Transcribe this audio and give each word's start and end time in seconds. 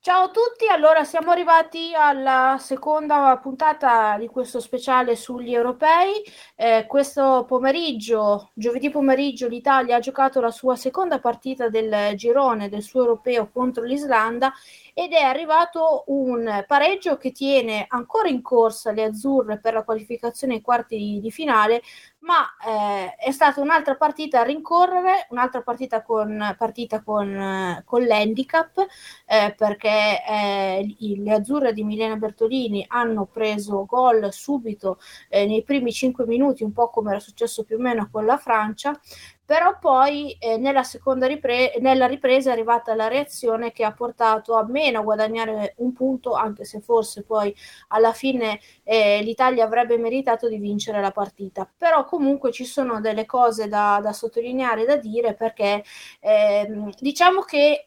Ciao 0.00 0.26
a 0.26 0.30
tutti, 0.30 0.66
allora 0.68 1.02
siamo 1.04 1.32
arrivati 1.32 1.92
alla 1.92 2.56
seconda 2.60 3.36
puntata 3.42 4.16
di 4.16 4.28
questo 4.28 4.60
speciale 4.60 5.16
sugli 5.16 5.52
europei. 5.52 6.22
Eh, 6.54 6.86
questo 6.86 7.44
pomeriggio, 7.46 8.52
giovedì 8.54 8.90
pomeriggio, 8.90 9.48
l'Italia 9.48 9.96
ha 9.96 9.98
giocato 10.00 10.40
la 10.40 10.52
sua 10.52 10.76
seconda 10.76 11.18
partita 11.18 11.68
del 11.68 12.14
girone 12.14 12.68
del 12.68 12.82
suo 12.82 13.00
europeo 13.00 13.50
contro 13.50 13.82
l'Islanda 13.82 14.52
ed 14.94 15.12
è 15.12 15.20
arrivato 15.20 16.04
un 16.06 16.64
pareggio 16.66 17.16
che 17.16 17.32
tiene 17.32 17.84
ancora 17.88 18.28
in 18.28 18.40
corsa 18.40 18.92
le 18.92 19.02
azzurre 19.04 19.58
per 19.58 19.74
la 19.74 19.82
qualificazione 19.84 20.54
ai 20.54 20.60
quarti 20.60 20.96
di, 20.96 21.20
di 21.20 21.30
finale, 21.32 21.82
ma 22.20 22.44
eh, 22.66 23.14
è 23.14 23.30
stata 23.30 23.60
un'altra 23.60 23.94
partita 23.96 24.40
a 24.40 24.42
rincorrere, 24.42 25.26
un'altra 25.30 25.62
partita 25.62 26.02
con, 26.02 26.54
partita 26.58 27.02
con, 27.02 27.28
eh, 27.34 27.82
con 27.84 28.04
l'handicap, 28.04 28.86
eh, 29.26 29.54
perché 29.56 30.22
eh, 30.26 30.96
le 30.98 31.32
azzurre 31.32 31.72
di 31.72 31.84
Milena 31.84 32.16
Bertolini 32.16 32.84
hanno 32.88 33.26
preso 33.26 33.84
gol 33.86 34.32
subito 34.32 34.98
eh, 35.28 35.46
nei 35.46 35.62
primi 35.62 35.92
cinque 35.92 36.26
minuti, 36.26 36.64
un 36.64 36.72
po' 36.72 36.90
come 36.90 37.10
era 37.10 37.20
successo 37.20 37.64
più 37.64 37.76
o 37.76 37.80
meno 37.80 38.08
con 38.10 38.24
la 38.24 38.36
Francia, 38.36 38.98
però 39.48 39.78
poi 39.78 40.32
eh, 40.38 40.58
nella 40.58 40.82
seconda 40.82 41.26
ripre- 41.26 41.72
nella 41.80 42.06
ripresa 42.06 42.50
è 42.50 42.52
arrivata 42.52 42.94
la 42.94 43.08
reazione 43.08 43.72
che 43.72 43.82
ha 43.82 43.94
portato 43.94 44.54
a 44.56 44.66
meno 44.68 44.98
a 44.98 45.02
guadagnare 45.02 45.72
un 45.78 45.94
punto, 45.94 46.34
anche 46.34 46.66
se 46.66 46.80
forse 46.82 47.22
poi 47.22 47.54
alla 47.88 48.12
fine 48.12 48.60
eh, 48.82 49.22
l'Italia 49.22 49.64
avrebbe 49.64 49.96
meritato 49.96 50.48
di 50.50 50.58
vincere 50.58 51.00
la 51.00 51.12
partita. 51.12 51.66
Però 51.78 52.04
comunque 52.04 52.52
ci 52.52 52.66
sono 52.66 53.00
delle 53.00 53.24
cose 53.24 53.68
da, 53.68 54.00
da 54.02 54.12
sottolineare, 54.12 54.84
da 54.84 54.96
dire, 54.96 55.32
perché 55.32 55.82
eh, 56.20 56.92
diciamo 57.00 57.40
che 57.40 57.86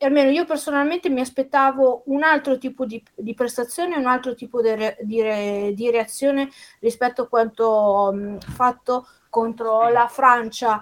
almeno 0.00 0.30
io 0.30 0.46
personalmente 0.46 1.10
mi 1.10 1.20
aspettavo 1.20 2.04
un 2.06 2.22
altro 2.22 2.56
tipo 2.56 2.86
di, 2.86 3.02
di 3.14 3.34
prestazione, 3.34 3.96
un 3.96 4.06
altro 4.06 4.34
tipo 4.34 4.62
di, 4.62 4.70
di, 5.02 5.20
re, 5.20 5.72
di 5.74 5.90
reazione 5.90 6.48
rispetto 6.80 7.22
a 7.22 7.28
quanto 7.28 8.10
mh, 8.10 8.38
fatto 8.38 9.06
contro 9.38 9.88
la 9.88 10.08
Francia. 10.08 10.80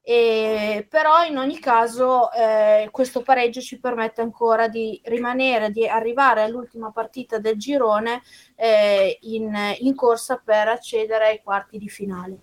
E, 0.00 0.86
però 0.88 1.22
in 1.24 1.36
ogni 1.36 1.58
caso 1.58 2.32
eh, 2.32 2.88
questo 2.90 3.20
pareggio 3.20 3.60
ci 3.60 3.78
permette 3.78 4.22
ancora 4.22 4.66
di 4.66 4.98
rimanere, 5.04 5.70
di 5.70 5.86
arrivare 5.86 6.42
all'ultima 6.42 6.90
partita 6.90 7.38
del 7.38 7.58
girone 7.58 8.22
eh, 8.56 9.18
in, 9.20 9.54
in, 9.80 9.94
corsa 9.94 10.40
per 10.42 10.68
accedere 10.68 11.26
ai 11.26 11.42
quarti 11.42 11.76
di 11.76 11.90
finale. 11.90 12.38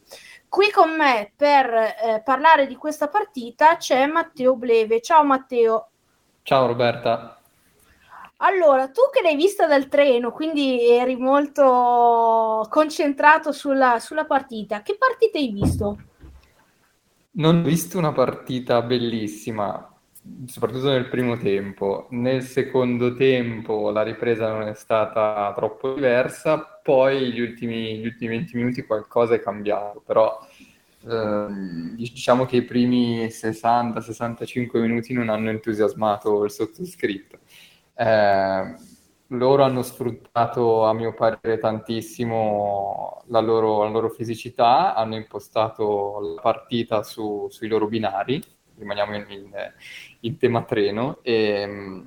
Qui 0.47 0.69
con 0.69 0.95
me 0.95 1.33
per 1.35 1.73
eh, 1.73 2.21
parlare 2.23 2.67
di 2.67 2.75
questa 2.75 3.07
partita 3.07 3.77
c'è 3.77 4.05
Matteo 4.05 4.55
Bleve. 4.55 5.01
Ciao 5.01 5.23
Matteo. 5.23 5.89
Ciao 6.43 6.67
Roberta. 6.67 7.39
Allora, 8.37 8.89
tu 8.89 9.01
che 9.13 9.21
l'hai 9.21 9.37
vista 9.37 9.65
dal 9.65 9.87
treno, 9.87 10.31
quindi 10.31 10.89
eri 10.89 11.15
molto 11.15 12.65
concentrato 12.69 13.53
sulla, 13.53 13.99
sulla 13.99 14.25
partita, 14.25 14.81
che 14.81 14.97
partita 14.97 15.37
hai 15.37 15.51
visto? 15.51 15.97
Non 17.31 17.57
ho 17.57 17.61
visto 17.63 17.97
una 17.97 18.11
partita 18.11 18.81
bellissima, 18.81 19.89
soprattutto 20.47 20.89
nel 20.89 21.07
primo 21.07 21.37
tempo. 21.37 22.07
Nel 22.11 22.41
secondo 22.43 23.13
tempo 23.13 23.89
la 23.91 24.03
ripresa 24.03 24.51
non 24.51 24.63
è 24.63 24.73
stata 24.73 25.53
troppo 25.55 25.93
diversa, 25.93 26.79
poi 26.83 27.31
gli 27.31 27.39
ultimi, 27.39 27.99
gli 27.99 28.05
ultimi 28.05 28.37
20 28.37 28.57
minuti 28.57 28.85
qualcosa 28.85 29.35
è 29.35 29.39
cambiato, 29.39 30.01
però 30.05 30.37
eh, 31.07 31.47
diciamo 31.95 32.45
che 32.45 32.57
i 32.57 32.63
primi 32.63 33.29
60-65 33.29 34.79
minuti 34.79 35.13
non 35.13 35.29
hanno 35.29 35.49
entusiasmato 35.49 36.43
il 36.43 36.51
sottoscritto. 36.51 37.39
Eh, 37.95 38.75
loro 39.29 39.63
hanno 39.63 39.81
sfruttato, 39.81 40.85
a 40.85 40.93
mio 40.93 41.13
parere, 41.13 41.57
tantissimo 41.57 43.23
la 43.27 43.39
loro, 43.39 43.83
la 43.83 43.89
loro 43.89 44.09
fisicità, 44.09 44.93
hanno 44.93 45.15
impostato 45.15 46.35
la 46.35 46.41
partita 46.41 47.01
su, 47.03 47.47
sui 47.49 47.67
loro 47.67 47.87
binari, 47.87 48.41
rimaniamo 48.77 49.15
in, 49.15 49.25
in, 49.29 49.51
in 50.21 50.37
tema 50.37 50.63
treno, 50.63 51.19
e, 51.23 52.03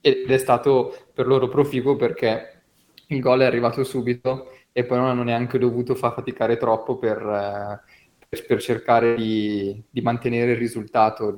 ed 0.00 0.30
è 0.30 0.38
stato 0.38 0.94
per 1.14 1.26
loro 1.26 1.48
proficuo 1.48 1.96
perché 1.96 2.62
il 3.08 3.20
gol 3.20 3.40
è 3.40 3.44
arrivato 3.44 3.84
subito 3.84 4.50
e 4.72 4.84
poi 4.84 4.98
non 4.98 5.06
hanno 5.06 5.22
neanche 5.22 5.58
dovuto 5.58 5.94
far 5.94 6.12
faticare 6.14 6.56
troppo 6.56 6.96
per, 6.98 7.82
per, 8.28 8.44
per 8.46 8.60
cercare 8.60 9.14
di, 9.14 9.82
di 9.88 10.00
mantenere 10.00 10.52
il 10.52 10.58
risultato 10.58 11.34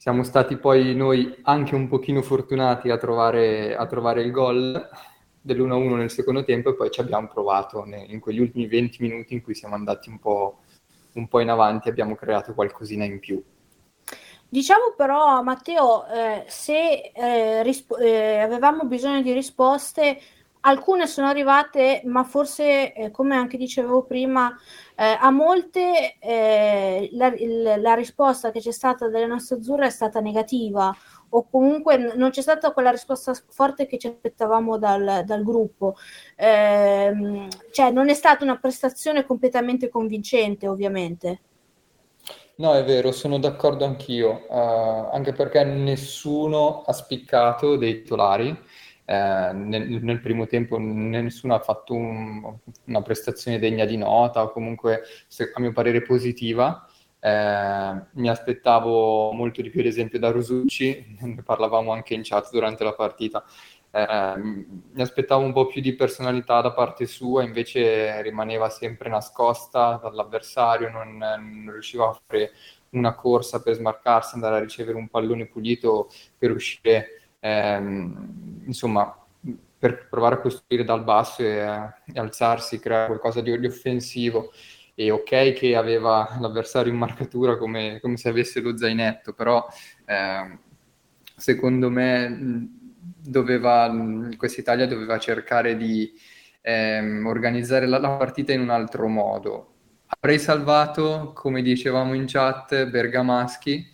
siamo 0.00 0.22
stati 0.22 0.56
poi 0.56 0.94
noi 0.94 1.40
anche 1.42 1.74
un 1.74 1.86
pochino 1.86 2.22
fortunati 2.22 2.88
a 2.88 2.96
trovare, 2.96 3.76
a 3.76 3.84
trovare 3.84 4.22
il 4.22 4.30
gol 4.30 4.88
dell'1-1 5.42 5.94
nel 5.94 6.10
secondo 6.10 6.42
tempo 6.42 6.70
e 6.70 6.74
poi 6.74 6.90
ci 6.90 7.02
abbiamo 7.02 7.28
provato 7.28 7.84
in 7.84 8.18
quegli 8.18 8.40
ultimi 8.40 8.66
20 8.66 9.02
minuti 9.02 9.34
in 9.34 9.42
cui 9.42 9.54
siamo 9.54 9.74
andati 9.74 10.08
un 10.08 10.18
po', 10.18 10.60
un 11.12 11.28
po 11.28 11.40
in 11.40 11.50
avanti 11.50 11.90
abbiamo 11.90 12.14
creato 12.14 12.54
qualcosina 12.54 13.04
in 13.04 13.20
più. 13.20 13.44
Diciamo 14.48 14.94
però, 14.96 15.42
Matteo, 15.42 16.06
eh, 16.06 16.44
se 16.48 17.12
eh, 17.14 17.62
rispo- 17.62 17.98
eh, 17.98 18.38
avevamo 18.38 18.84
bisogno 18.84 19.20
di 19.20 19.34
risposte, 19.34 20.18
alcune 20.60 21.06
sono 21.06 21.28
arrivate, 21.28 22.02
ma 22.04 22.24
forse, 22.24 22.92
eh, 22.92 23.10
come 23.10 23.36
anche 23.36 23.56
dicevo 23.56 24.04
prima, 24.04 24.54
eh, 24.96 25.16
a 25.18 25.30
molte 25.30 26.18
eh, 26.18 27.08
la, 27.12 27.26
il, 27.28 27.74
la, 27.78 27.94
risposta 27.94 28.50
che 28.50 28.60
c'è 28.60 28.72
stata 28.72 29.08
dalle 29.08 29.26
nostre 29.26 29.56
azzurre 29.56 29.86
è 29.86 29.90
stata 29.90 30.20
negativa 30.20 30.94
o 31.30 31.48
comunque 31.48 31.96
non 32.16 32.30
c'è 32.30 32.42
stata 32.42 32.72
quella 32.72 32.90
risposta 32.90 33.32
forte 33.48 33.86
che 33.86 33.98
ci 33.98 34.08
aspettavamo 34.08 34.78
dal, 34.78 35.22
dal 35.24 35.42
gruppo. 35.44 35.96
Eh, 36.36 37.48
cioè 37.70 37.90
non 37.90 38.08
è 38.08 38.14
stata 38.14 38.44
una 38.44 38.58
prestazione 38.58 39.24
completamente 39.24 39.88
convincente, 39.88 40.66
ovviamente. 40.66 41.40
No, 42.56 42.74
è 42.74 42.84
vero, 42.84 43.10
sono 43.10 43.38
d'accordo 43.38 43.86
anch'io, 43.86 44.44
uh, 44.48 45.08
anche 45.12 45.32
perché 45.32 45.64
nessuno 45.64 46.82
ha 46.82 46.92
spiccato 46.92 47.76
dei 47.76 48.02
titolari 48.02 48.54
eh, 49.10 49.52
nel, 49.52 49.88
nel, 50.04 50.20
primo 50.20 50.46
tempo 50.46 50.78
nessuno 50.78 51.56
ha 51.56 51.58
fatto 51.58 51.94
un, 51.94 52.56
una 52.84 53.02
prestazione 53.02 53.58
degna 53.58 53.84
di 53.84 53.96
nota 53.96 54.44
o 54.44 54.52
comunque, 54.52 55.02
a 55.52 55.60
mio 55.60 55.72
parere, 55.72 56.00
positiva. 56.02 56.86
Eh, 57.18 58.02
mi 58.12 58.28
aspettavo 58.28 59.32
molto 59.32 59.62
di 59.62 59.70
più, 59.70 59.80
ad 59.80 59.86
esempio, 59.86 60.20
da 60.20 60.30
Rosucci, 60.30 61.16
ne 61.22 61.42
parlavamo 61.42 61.90
anche 61.90 62.14
in 62.14 62.22
chat 62.22 62.50
durante 62.52 62.84
la 62.84 62.92
partita. 62.94 63.44
Eh, 63.90 64.36
mi 64.36 65.02
aspettavo 65.02 65.42
un 65.44 65.52
po' 65.52 65.66
più 65.66 65.80
di 65.80 65.96
personalità 65.96 66.60
da 66.60 66.72
parte 66.72 67.06
sua, 67.06 67.42
invece 67.42 68.22
rimaneva 68.22 68.68
sempre 68.70 69.08
nascosta 69.08 69.98
dall'avversario, 70.00 70.88
non, 70.88 71.16
non 71.16 71.70
riusciva 71.72 72.08
a 72.10 72.20
fare 72.24 72.52
una 72.90 73.14
corsa 73.16 73.60
per 73.60 73.74
smarcarsi, 73.74 74.36
andare 74.36 74.56
a 74.56 74.60
ricevere 74.60 74.96
un 74.96 75.08
pallone 75.08 75.46
pulito 75.46 76.08
per 76.38 76.52
uscire 76.52 77.19
ehm, 77.40 78.62
insomma, 78.66 79.14
per 79.78 80.08
provare 80.08 80.36
a 80.36 80.40
costruire 80.40 80.84
dal 80.84 81.02
basso 81.02 81.42
e, 81.42 81.56
e 81.56 82.18
alzarsi, 82.20 82.78
creare 82.78 83.06
qualcosa 83.06 83.40
di, 83.40 83.58
di, 83.58 83.66
offensivo. 83.66 84.52
E 84.94 85.10
ok 85.10 85.52
che 85.54 85.76
aveva 85.76 86.36
l'avversario 86.40 86.92
in 86.92 86.98
marcatura 86.98 87.56
come, 87.56 87.98
come 88.00 88.16
se 88.16 88.28
avesse 88.28 88.60
lo 88.60 88.76
zainetto, 88.76 89.32
però 89.32 89.66
eh, 90.04 90.58
secondo 91.36 91.90
me 91.90 92.68
doveva, 93.22 93.90
questa 94.36 94.60
Italia 94.60 94.86
doveva 94.86 95.18
cercare 95.18 95.76
di 95.76 96.12
eh, 96.60 97.22
organizzare 97.24 97.86
la, 97.86 97.98
la 97.98 98.10
partita 98.10 98.52
in 98.52 98.60
un 98.60 98.70
altro 98.70 99.08
modo. 99.08 99.66
Avrei 100.20 100.38
salvato, 100.38 101.32
come 101.34 101.62
dicevamo 101.62 102.14
in 102.14 102.24
chat, 102.26 102.86
Bergamaschi, 102.86 103.86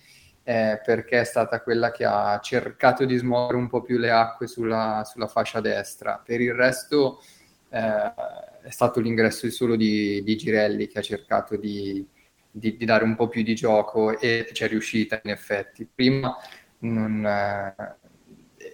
eh, 0.48 0.80
perché 0.84 1.22
è 1.22 1.24
stata 1.24 1.60
quella 1.60 1.90
che 1.90 2.04
ha 2.04 2.38
cercato 2.40 3.04
di 3.04 3.16
smuovere 3.16 3.56
un 3.56 3.68
po' 3.68 3.82
più 3.82 3.98
le 3.98 4.12
acque 4.12 4.46
sulla, 4.46 5.02
sulla 5.04 5.26
fascia 5.26 5.60
destra. 5.60 6.22
Per 6.24 6.40
il 6.40 6.54
resto 6.54 7.20
eh, 7.68 8.14
è 8.62 8.70
stato 8.70 9.00
l'ingresso 9.00 9.50
solo 9.50 9.74
di, 9.74 10.22
di, 10.22 10.36
Girelli 10.36 10.86
che 10.86 11.00
ha 11.00 11.02
cercato 11.02 11.56
di, 11.56 12.06
di, 12.48 12.76
di, 12.76 12.84
dare 12.84 13.02
un 13.02 13.16
po' 13.16 13.26
più 13.26 13.42
di 13.42 13.56
gioco 13.56 14.16
e 14.20 14.48
ci 14.52 14.62
è 14.62 14.68
riuscita 14.68 15.20
in 15.24 15.32
effetti. 15.32 15.84
Prima 15.92 16.36
non, 16.78 17.26
eh, 17.26 17.74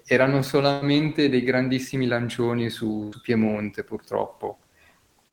erano 0.05 0.43
solamente 0.43 1.31
dei 1.31 1.43
grandissimi 1.43 2.07
lancioni 2.07 2.69
su, 2.69 3.09
su 3.11 3.21
Piemonte 3.23 3.83
purtroppo. 3.83 4.59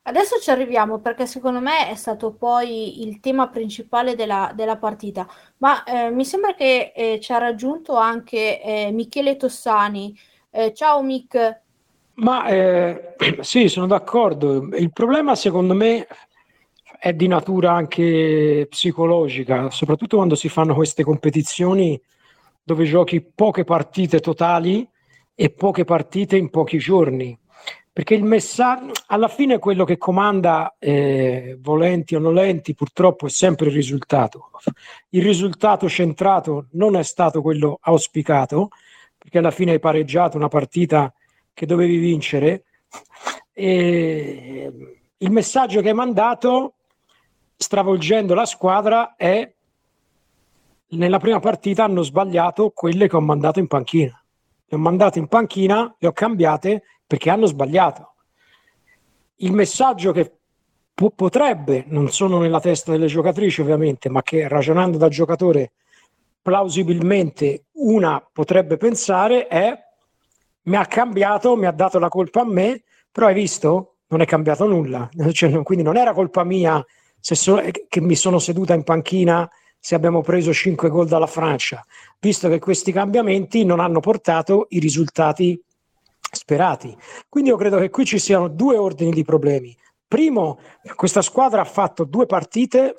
Adesso 0.09 0.39
ci 0.39 0.49
arriviamo 0.49 0.97
perché 0.97 1.27
secondo 1.27 1.59
me 1.59 1.87
è 1.87 1.93
stato 1.93 2.33
poi 2.33 3.07
il 3.07 3.19
tema 3.19 3.47
principale 3.47 4.15
della, 4.15 4.51
della 4.55 4.77
partita, 4.77 5.27
ma 5.57 5.83
eh, 5.83 6.09
mi 6.09 6.25
sembra 6.25 6.55
che 6.55 6.91
eh, 6.95 7.19
ci 7.19 7.31
ha 7.31 7.37
raggiunto 7.37 7.95
anche 7.95 8.59
eh, 8.59 8.89
Michele 8.91 9.37
Tossani. 9.37 10.17
Eh, 10.49 10.73
ciao 10.73 11.03
Mick. 11.03 11.61
Ma 12.15 12.47
eh, 12.47 13.13
sì, 13.41 13.67
sono 13.67 13.85
d'accordo. 13.85 14.69
Il 14.75 14.91
problema 14.91 15.35
secondo 15.35 15.75
me 15.75 16.07
è 16.97 17.13
di 17.13 17.27
natura 17.27 17.73
anche 17.73 18.65
psicologica, 18.67 19.69
soprattutto 19.69 20.15
quando 20.15 20.33
si 20.33 20.49
fanno 20.49 20.73
queste 20.73 21.03
competizioni 21.03 22.01
dove 22.63 22.83
giochi 22.85 23.21
poche 23.21 23.63
partite 23.63 24.19
totali 24.21 24.89
e 25.35 25.51
poche 25.51 25.83
partite 25.83 26.35
in 26.35 26.49
pochi 26.49 26.79
giorni. 26.79 27.37
Perché 27.99 28.15
il 28.15 28.23
messaggio, 28.23 28.93
alla 29.07 29.27
fine 29.27 29.59
quello 29.59 29.83
che 29.83 29.97
comanda, 29.97 30.77
eh, 30.79 31.57
volenti 31.59 32.15
o 32.15 32.19
nolenti, 32.19 32.73
purtroppo 32.73 33.25
è 33.25 33.29
sempre 33.29 33.67
il 33.67 33.73
risultato. 33.73 34.51
Il 35.09 35.21
risultato 35.21 35.89
centrato 35.89 36.67
non 36.71 36.95
è 36.95 37.03
stato 37.03 37.41
quello 37.41 37.77
auspicato, 37.81 38.69
perché 39.17 39.39
alla 39.39 39.51
fine 39.51 39.71
hai 39.71 39.79
pareggiato 39.79 40.37
una 40.37 40.47
partita 40.47 41.13
che 41.53 41.65
dovevi 41.65 41.97
vincere. 41.97 42.63
E 43.51 44.71
il 45.17 45.31
messaggio 45.31 45.81
che 45.81 45.89
hai 45.89 45.93
mandato, 45.93 46.75
stravolgendo 47.57 48.33
la 48.33 48.45
squadra, 48.45 49.17
è 49.17 49.53
nella 50.91 51.19
prima 51.19 51.41
partita 51.41 51.83
hanno 51.83 52.03
sbagliato 52.03 52.69
quelle 52.69 53.09
che 53.09 53.15
ho 53.17 53.21
mandato 53.21 53.59
in 53.59 53.67
panchina. 53.67 54.23
Le 54.67 54.77
ho 54.77 54.79
mandate 54.79 55.19
in 55.19 55.27
panchina, 55.27 55.93
le 55.99 56.07
ho 56.07 56.13
cambiate 56.13 56.83
perché 57.09 57.31
hanno 57.31 57.47
sbagliato. 57.47 58.13
Il 59.37 59.51
messaggio 59.51 60.11
che 60.11 60.31
po- 60.93 61.09
potrebbe, 61.09 61.85
non 61.87 62.11
sono 62.11 62.37
nella 62.37 62.59
testa 62.59 62.91
delle 62.91 63.07
giocatrici 63.07 63.61
ovviamente, 63.61 64.09
ma 64.09 64.21
che 64.21 64.47
ragionando 64.47 64.99
da 64.99 65.07
giocatore 65.07 65.71
plausibilmente 66.39 67.63
una 67.77 68.23
potrebbe 68.31 68.77
pensare 68.77 69.47
è 69.47 69.75
mi 70.65 70.75
ha 70.75 70.85
cambiato, 70.85 71.55
mi 71.55 71.65
ha 71.65 71.71
dato 71.71 71.97
la 71.97 72.09
colpa 72.09 72.41
a 72.41 72.45
me, 72.45 72.83
però 73.11 73.25
hai 73.25 73.33
visto? 73.33 73.95
Non 74.09 74.21
è 74.21 74.25
cambiato 74.27 74.67
nulla. 74.67 75.09
Cioè, 75.33 75.63
quindi 75.63 75.83
non 75.83 75.97
era 75.97 76.13
colpa 76.13 76.43
mia 76.43 76.85
so- 77.19 77.63
che 77.87 78.01
mi 78.01 78.15
sono 78.15 78.37
seduta 78.37 78.75
in 78.75 78.83
panchina 78.83 79.49
se 79.79 79.95
abbiamo 79.95 80.21
preso 80.21 80.53
5 80.53 80.89
gol 80.89 81.07
dalla 81.07 81.25
Francia, 81.25 81.83
visto 82.19 82.49
che 82.49 82.59
questi 82.59 82.91
cambiamenti 82.91 83.65
non 83.65 83.79
hanno 83.79 83.99
portato 83.99 84.67
i 84.69 84.77
risultati 84.77 85.59
sperati. 86.31 86.95
Quindi 87.27 87.49
io 87.49 87.57
credo 87.57 87.77
che 87.77 87.89
qui 87.89 88.05
ci 88.05 88.19
siano 88.19 88.47
due 88.47 88.77
ordini 88.77 89.11
di 89.11 89.23
problemi. 89.23 89.75
Primo, 90.07 90.59
questa 90.95 91.21
squadra 91.21 91.61
ha 91.61 91.65
fatto 91.65 92.03
due 92.03 92.25
partite, 92.25 92.95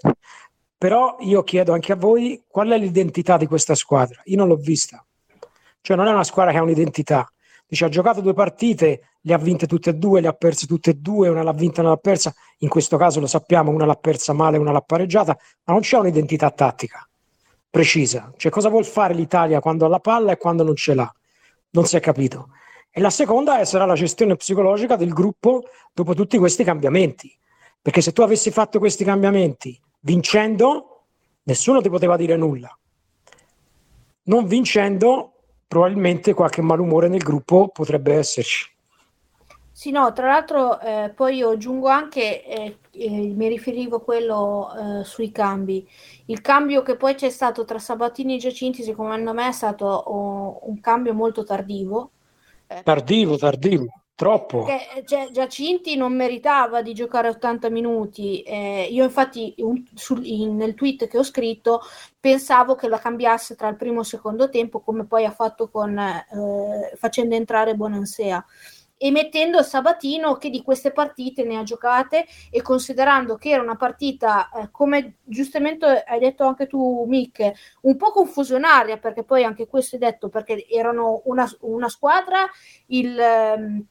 però 0.77 1.17
io 1.21 1.43
chiedo 1.43 1.73
anche 1.73 1.93
a 1.93 1.97
voi 1.97 2.43
qual 2.47 2.69
è 2.69 2.79
l'identità 2.79 3.37
di 3.37 3.47
questa 3.47 3.75
squadra. 3.75 4.21
Io 4.25 4.37
non 4.37 4.49
l'ho 4.49 4.57
vista. 4.57 5.05
Cioè 5.81 5.97
non 5.97 6.07
è 6.07 6.13
una 6.13 6.25
squadra 6.25 6.53
che 6.53 6.59
ha 6.59 6.63
un'identità. 6.63 7.31
Dice, 7.67 7.85
ha 7.85 7.89
giocato 7.89 8.21
due 8.21 8.35
partite, 8.35 9.11
le 9.21 9.35
ha 9.35 9.39
vinte 9.39 9.67
tutte 9.67 9.91
e 9.91 9.95
due, 9.95 10.21
le 10.21 10.29
ha 10.29 10.33
perse 10.33 10.67
tutte 10.67 10.91
e 10.91 10.95
due, 10.95 11.29
una 11.29 11.43
l'ha 11.43 11.53
vinta 11.53 11.79
e 11.79 11.81
una 11.81 11.91
l'ha 11.91 11.97
persa. 11.97 12.35
In 12.59 12.69
questo 12.69 12.97
caso 12.97 13.21
lo 13.21 13.27
sappiamo, 13.27 13.71
una 13.71 13.87
l'ha 13.87 13.95
persa 13.95 14.33
male, 14.33 14.59
una 14.59 14.73
l'ha 14.73 14.81
pareggiata, 14.81 15.37
ma 15.65 15.73
non 15.73 15.83
c'è 15.83 15.99
un'identità 15.99 16.51
tattica 16.51 17.05
precisa. 17.71 18.33
Cioè 18.37 18.51
cosa 18.51 18.69
vuol 18.69 18.85
fare 18.85 19.15
l'Italia 19.15 19.61
quando 19.61 19.87
ha 19.87 19.89
la 19.89 20.01
palla 20.01 20.33
e 20.33 20.37
quando 20.37 20.65
non 20.65 20.75
ce 20.75 20.95
l'ha? 20.95 21.11
Non 21.71 21.87
si 21.87 21.97
è 21.97 22.01
capito. 22.01 22.49
E 22.91 23.01
la 23.01 23.11
seconda 23.11 23.65
sarà 23.65 23.85
la 23.85 23.95
gestione 23.95 24.37
psicologica 24.37 24.97
del 24.97 25.13
gruppo 25.13 25.63
dopo 25.93 26.15
tutti 26.15 26.39
questi 26.39 26.65
cambiamenti. 26.65 27.33
Perché 27.81 28.01
se 28.01 28.13
tu 28.13 28.23
avessi 28.23 28.51
fatto 28.51 28.79
questi 28.79 29.05
cambiamenti 29.05 29.81
vincendo, 30.01 31.05
nessuno 31.45 31.81
ti 31.81 31.89
poteva 31.89 32.17
dire 32.17 32.37
nulla. 32.37 32.77
Non 34.25 34.47
vincendo, 34.47 35.33
probabilmente 35.67 36.35
qualche 36.35 36.63
malumore 36.63 37.09
nel 37.09 37.23
gruppo 37.23 37.69
potrebbe 37.69 38.15
esserci. 38.15 38.69
Sì, 39.81 39.93
no, 39.93 40.13
tra 40.13 40.27
l'altro 40.27 40.79
eh, 40.79 41.11
poi 41.15 41.37
io 41.37 41.51
aggiungo 41.51 41.89
anche, 41.89 42.45
eh, 42.45 42.77
eh, 42.91 43.09
mi 43.09 43.49
riferivo 43.49 43.97
a 43.97 44.03
quello 44.03 44.73
eh, 44.75 45.05
sui 45.05 45.31
cambi. 45.31 45.89
Il 46.27 46.43
cambio 46.43 46.83
che 46.83 46.97
poi 46.97 47.15
c'è 47.15 47.31
stato 47.31 47.65
tra 47.65 47.79
Sabatini 47.79 48.35
e 48.35 48.39
Giacinti, 48.39 48.83
secondo 48.83 49.33
me, 49.33 49.49
è 49.49 49.53
stato 49.53 49.87
oh, 49.87 50.69
un 50.69 50.81
cambio 50.81 51.15
molto 51.15 51.45
tardivo, 51.45 52.11
Tardivo, 52.85 53.37
tardivo, 53.37 53.87
troppo. 54.15 54.65
Perché, 54.65 55.05
cioè, 55.05 55.29
Giacinti 55.33 55.97
non 55.97 56.15
meritava 56.15 56.83
di 56.83 56.95
giocare 56.95 57.29
80 57.29 57.69
minuti. 57.69 58.43
Eh, 58.43 58.89
io 58.91 59.05
infatti 59.05 59.55
un, 59.59 59.83
sul, 59.95 60.25
in, 60.25 60.57
nel 60.57 60.75
tweet 60.75 61.09
che 61.09 61.19
ho 61.19 61.25
scritto 61.25 61.81
pensavo 62.21 62.77
che 62.77 62.87
la 62.87 62.99
cambiasse 62.99 63.57
tra 63.57 63.69
il 63.69 63.77
primo 63.77 63.99
e 63.99 64.01
il 64.01 64.07
secondo 64.07 64.49
tempo, 64.49 64.81
come 64.81 65.05
poi 65.05 65.25
ha 65.25 65.33
fatto 65.33 65.69
con, 65.69 65.99
eh, 65.99 66.93
facendo 66.97 67.35
entrare 67.35 67.75
Bonansea 67.75 68.45
e 69.03 69.11
mettendo 69.11 69.63
Sabatino 69.63 70.37
che 70.37 70.51
di 70.51 70.63
queste 70.63 70.93
partite 70.93 71.43
ne 71.43 71.57
ha 71.57 71.63
giocate 71.63 72.27
e 72.51 72.61
considerando 72.61 73.37
che 73.37 73.49
era 73.49 73.63
una 73.63 73.77
partita, 73.77 74.51
eh, 74.51 74.71
come 74.71 75.17
giustamente 75.25 76.05
hai 76.07 76.19
detto 76.19 76.45
anche 76.45 76.67
tu 76.67 77.07
Mick, 77.09 77.79
un 77.83 77.97
po' 77.97 78.11
confusionaria 78.11 78.99
perché 78.99 79.25
poi 79.25 79.43
anche 79.43 79.67
questo 79.67 79.97
è 79.97 79.99
detto 79.99 80.29
perché 80.29 80.67
erano 80.69 81.23
una, 81.25 81.51
una 81.61 81.89
squadra, 81.89 82.47
il... 82.89 83.19
Um, 83.57 83.87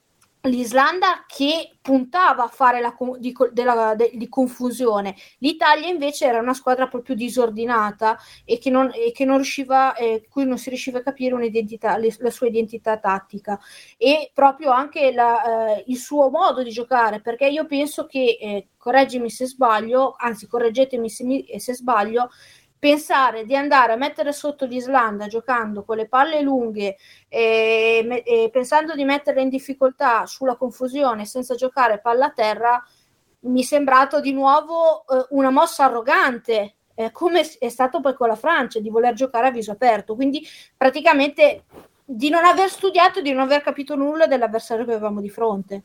l'Islanda 0.50 1.25
che 1.28 1.78
puntava 1.81 2.44
a 2.44 2.48
fare 2.48 2.81
la, 2.81 2.96
di, 3.18 3.36
della, 3.51 3.96
de, 3.96 4.12
di, 4.13 4.28
confusione. 4.28 5.16
L'Italia 5.40 5.88
invece 5.88 6.25
era 6.25 6.40
una 6.40 6.54
squadra 6.54 6.88
proprio 6.88 7.16
disordinata 7.16 8.18
e 8.46 8.57
che 8.57 8.69
non, 8.69 8.92
e 8.94 9.12
che 9.12 9.25
non 9.25 9.38
riusciva, 9.38 9.96
eh, 9.96 10.28
cui 10.30 10.46
non 10.46 10.57
si 10.57 10.69
riusciva 10.69 11.00
a 11.00 11.04
capire 11.04 11.36
le, 11.38 12.16
la 12.19 12.30
sua 12.30 12.48
identità 12.48 12.98
tattica 12.98 13.60
e 13.98 14.31
proprio 14.34 14.72
anche 14.72 15.12
la, 15.12 15.78
eh, 15.78 15.84
il 15.88 15.98
suo 15.98 16.30
modo 16.30 16.63
di 16.63 16.72
giocare, 16.72 17.22
perché 17.22 17.48
io 17.48 17.66
penso 17.66 18.06
che, 18.06 18.38
eh, 18.40 18.68
correggimi 18.78 19.30
se 19.30 19.46
sbaglio, 19.46 20.16
anzi 20.18 20.48
correggetemi 20.48 21.10
se, 21.10 21.46
se 21.57 21.74
sbaglio, 21.74 22.30
pensare 22.79 23.43
di 23.43 23.55
andare 23.55 23.91
a 23.93 23.97
mettere 23.97 24.31
sotto 24.31 24.65
l'Islanda 24.65 25.27
giocando 25.27 25.83
con 25.83 25.97
le 25.97 26.07
palle 26.07 26.41
lunghe 26.41 26.95
e, 27.27 28.23
e 28.25 28.49
pensando 28.51 28.95
di 28.95 29.03
metterla 29.03 29.41
in 29.41 29.49
difficoltà 29.49 30.25
sulla 30.25 30.55
confusione 30.55 31.25
senza 31.25 31.55
giocare 31.55 31.99
palla 31.99 32.27
a 32.27 32.31
terra 32.31 32.83
mi 33.41 33.61
è 33.61 33.65
sembrato 33.65 34.21
di 34.21 34.31
nuovo 34.31 35.05
eh, 35.07 35.25
una 35.31 35.49
mossa 35.49 35.85
arrogante 35.85 36.75
eh, 36.95 37.11
come 37.11 37.47
è 37.59 37.69
stato 37.69 38.01
poi 38.01 38.13
con 38.13 38.27
la 38.27 38.35
Francia 38.35 38.79
di 38.79 38.89
voler 38.89 39.13
giocare 39.13 39.47
a 39.47 39.51
viso 39.51 39.71
aperto. 39.71 40.15
Quindi 40.15 40.45
praticamente 40.75 41.63
di 42.03 42.29
non 42.29 42.43
aver 42.43 42.69
studiato 42.69 43.19
e 43.19 43.21
di 43.21 43.31
non 43.31 43.43
aver 43.43 43.61
capito 43.61 43.95
nulla 43.95 44.27
dell'avversario 44.27 44.83
che 44.83 44.91
avevamo 44.91 45.21
di 45.21 45.29
fronte 45.29 45.83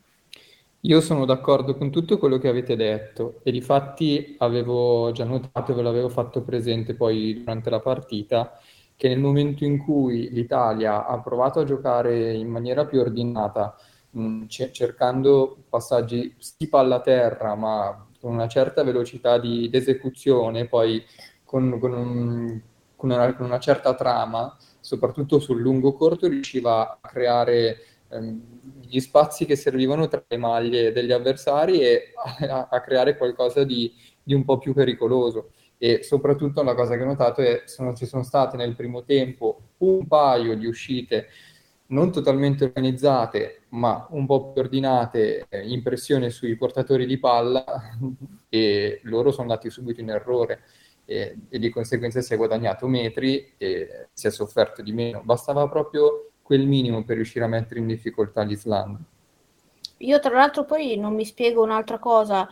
io 0.85 1.01
sono 1.01 1.25
d'accordo 1.25 1.75
con 1.75 1.89
tutto 1.89 2.17
quello 2.17 2.37
che 2.37 2.47
avete 2.47 2.75
detto 2.75 3.39
e 3.43 3.51
difatti 3.51 4.35
avevo 4.39 5.11
già 5.11 5.23
notato 5.25 5.71
e 5.71 5.75
ve 5.75 5.81
l'avevo 5.81 6.09
fatto 6.09 6.43
presente 6.43 6.93
poi 6.95 7.39
durante 7.39 7.69
la 7.69 7.79
partita 7.79 8.59
che 8.95 9.07
nel 9.09 9.19
momento 9.19 9.65
in 9.65 9.77
cui 9.79 10.29
l'Italia 10.29 11.05
ha 11.05 11.19
provato 11.21 11.59
a 11.59 11.63
giocare 11.65 12.33
in 12.33 12.47
maniera 12.47 12.85
più 12.85 12.99
ordinata, 13.01 13.75
mh, 14.11 14.45
c- 14.45 14.71
cercando 14.71 15.65
passaggi 15.67 16.33
sì 16.39 16.69
palla 16.69 17.01
terra, 17.01 17.55
ma 17.55 18.07
con 18.19 18.31
una 18.33 18.47
certa 18.47 18.83
velocità 18.83 19.37
di, 19.37 19.69
di 19.69 19.75
esecuzione, 19.77 20.67
poi 20.67 21.03
con, 21.43 21.77
con, 21.79 21.93
un, 21.93 22.61
con, 22.95 23.09
una, 23.09 23.33
con 23.35 23.45
una 23.45 23.59
certa 23.59 23.93
trama, 23.95 24.55
soprattutto 24.79 25.39
sul 25.39 25.59
lungo 25.61 25.93
corto, 25.93 26.27
riusciva 26.27 26.99
a 27.01 27.07
creare 27.07 27.77
gli 28.81 28.99
spazi 28.99 29.45
che 29.45 29.55
servivano 29.55 30.07
tra 30.07 30.23
le 30.27 30.37
maglie 30.37 30.91
degli 30.91 31.11
avversari 31.11 31.81
e 31.81 32.13
a, 32.49 32.67
a 32.69 32.81
creare 32.81 33.17
qualcosa 33.17 33.63
di, 33.63 33.93
di, 34.23 34.33
un 34.33 34.43
po' 34.43 34.57
più 34.57 34.73
pericoloso. 34.73 35.51
E 35.77 36.03
soprattutto 36.03 36.63
la 36.63 36.73
cosa 36.73 36.95
che 36.95 37.03
ho 37.03 37.05
notato 37.05 37.41
è 37.41 37.63
che 37.65 37.95
ci 37.95 38.05
sono 38.05 38.23
state 38.23 38.57
nel 38.57 38.75
primo 38.75 39.03
tempo 39.03 39.61
un 39.79 40.07
paio 40.07 40.55
di 40.55 40.65
uscite 40.65 41.27
non 41.87 42.11
totalmente 42.11 42.63
organizzate, 42.63 43.63
ma 43.69 44.07
un 44.11 44.25
po' 44.25 44.51
più 44.51 44.61
ordinate 44.61 45.45
eh, 45.49 45.67
in 45.67 45.83
pressione 45.83 46.29
sui 46.29 46.55
portatori 46.55 47.05
di 47.05 47.19
palla 47.19 47.63
e 48.49 49.01
loro 49.03 49.31
sono 49.31 49.43
andati 49.43 49.69
subito 49.69 50.01
in 50.01 50.09
errore 50.09 50.61
e, 51.05 51.37
e 51.49 51.59
di 51.59 51.69
conseguenza 51.69 52.21
si 52.21 52.33
è 52.33 52.37
guadagnato 52.37 52.87
metri 52.87 53.53
e 53.57 54.07
si 54.13 54.27
è 54.27 54.31
sofferto 54.31 54.81
di 54.81 54.91
meno. 54.91 55.21
Bastava 55.23 55.67
proprio 55.69 56.31
quel 56.45 56.67
minimo 56.67 57.03
per 57.03 57.15
riuscire 57.15 57.43
a 57.43 57.47
mettere 57.47 57.79
in 57.79 57.87
difficoltà 57.87 58.43
l'Islanda. 58.43 58.99
Io 59.97 60.19
tra 60.19 60.31
l'altro 60.31 60.63
poi 60.63 60.95
non 60.95 61.15
mi 61.15 61.25
spiego 61.25 61.63
un'altra 61.63 61.97
cosa, 61.97 62.47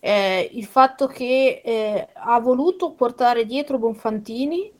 eh, 0.00 0.48
il 0.54 0.64
fatto 0.64 1.06
che 1.06 1.60
eh, 1.62 2.08
ha 2.14 2.40
voluto 2.40 2.92
portare 2.92 3.44
dietro 3.44 3.76
Bonfantini 3.76 4.72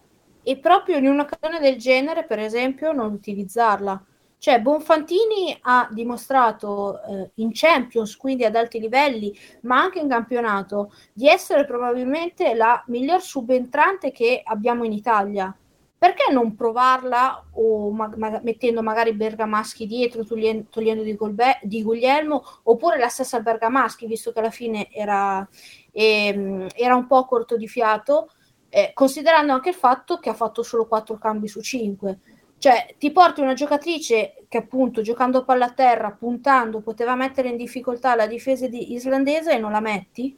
e 0.43 0.57
proprio 0.57 0.97
in 0.97 1.07
un'occasione 1.07 1.61
del 1.61 1.77
genere, 1.77 2.25
per 2.25 2.39
esempio, 2.39 2.93
non 2.93 3.13
utilizzarla. 3.13 4.03
Cioè, 4.39 4.63
Bonfantini 4.63 5.55
ha 5.61 5.87
dimostrato 5.91 7.03
eh, 7.03 7.31
in 7.35 7.51
Champions, 7.53 8.17
quindi 8.17 8.47
ad 8.47 8.57
alti 8.57 8.81
livelli, 8.81 9.37
ma 9.63 9.83
anche 9.83 9.99
in 9.99 10.09
campionato, 10.09 10.95
di 11.13 11.29
essere 11.29 11.67
probabilmente 11.67 12.55
la 12.55 12.83
miglior 12.87 13.21
subentrante 13.21 14.13
che 14.13 14.41
abbiamo 14.43 14.85
in 14.85 14.93
Italia 14.93 15.55
perché 15.99 16.31
non 16.31 16.55
provarla 16.55 17.43
o 17.53 17.91
ma- 17.91 18.13
ma- 18.17 18.41
mettendo 18.43 18.83
magari 18.83 19.13
Bergamaschi 19.15 19.87
dietro, 19.87 20.25
togliendo, 20.25 20.67
togliendo 20.71 21.03
di, 21.03 21.15
Golbe- 21.15 21.59
di, 21.63 21.83
Guglielmo, 21.83 22.45
oppure 22.65 22.99
la 22.99 23.09
stessa 23.09 23.41
Bergamaschi, 23.41 24.07
visto 24.07 24.33
che 24.33 24.41
alla 24.41 24.51
fine 24.51 24.89
era, 24.93 25.47
ehm, 25.93 26.67
era 26.75 26.95
un 26.97 27.07
po' 27.07 27.25
corto 27.25 27.57
di 27.57 27.67
fiato, 27.67 28.31
eh, 28.69 28.91
considerando 28.93 29.53
anche 29.55 29.71
il 29.71 29.75
fatto 29.75 30.19
che 30.19 30.29
ha 30.29 30.35
fatto 30.35 30.63
solo 30.63 30.87
4 30.87 31.17
cambi 31.19 31.49
su 31.49 31.61
5. 31.63 32.19
Cioè, 32.59 32.95
ti 32.99 33.11
porti 33.13 33.41
una 33.41 33.55
giocatrice 33.55 34.45
che 34.49 34.59
appunto 34.59 35.03
giocando 35.03 35.45
palla 35.45 35.67
a 35.67 35.73
terra, 35.73 36.11
puntando, 36.11 36.81
poteva 36.81 37.15
mettere 37.15 37.49
in 37.49 37.57
difficoltà 37.57 38.15
la 38.15 38.27
difesa 38.27 38.67
di 38.67 38.93
islandese 38.93 39.53
e 39.53 39.59
non 39.59 39.73
la 39.73 39.81
metti? 39.81 40.37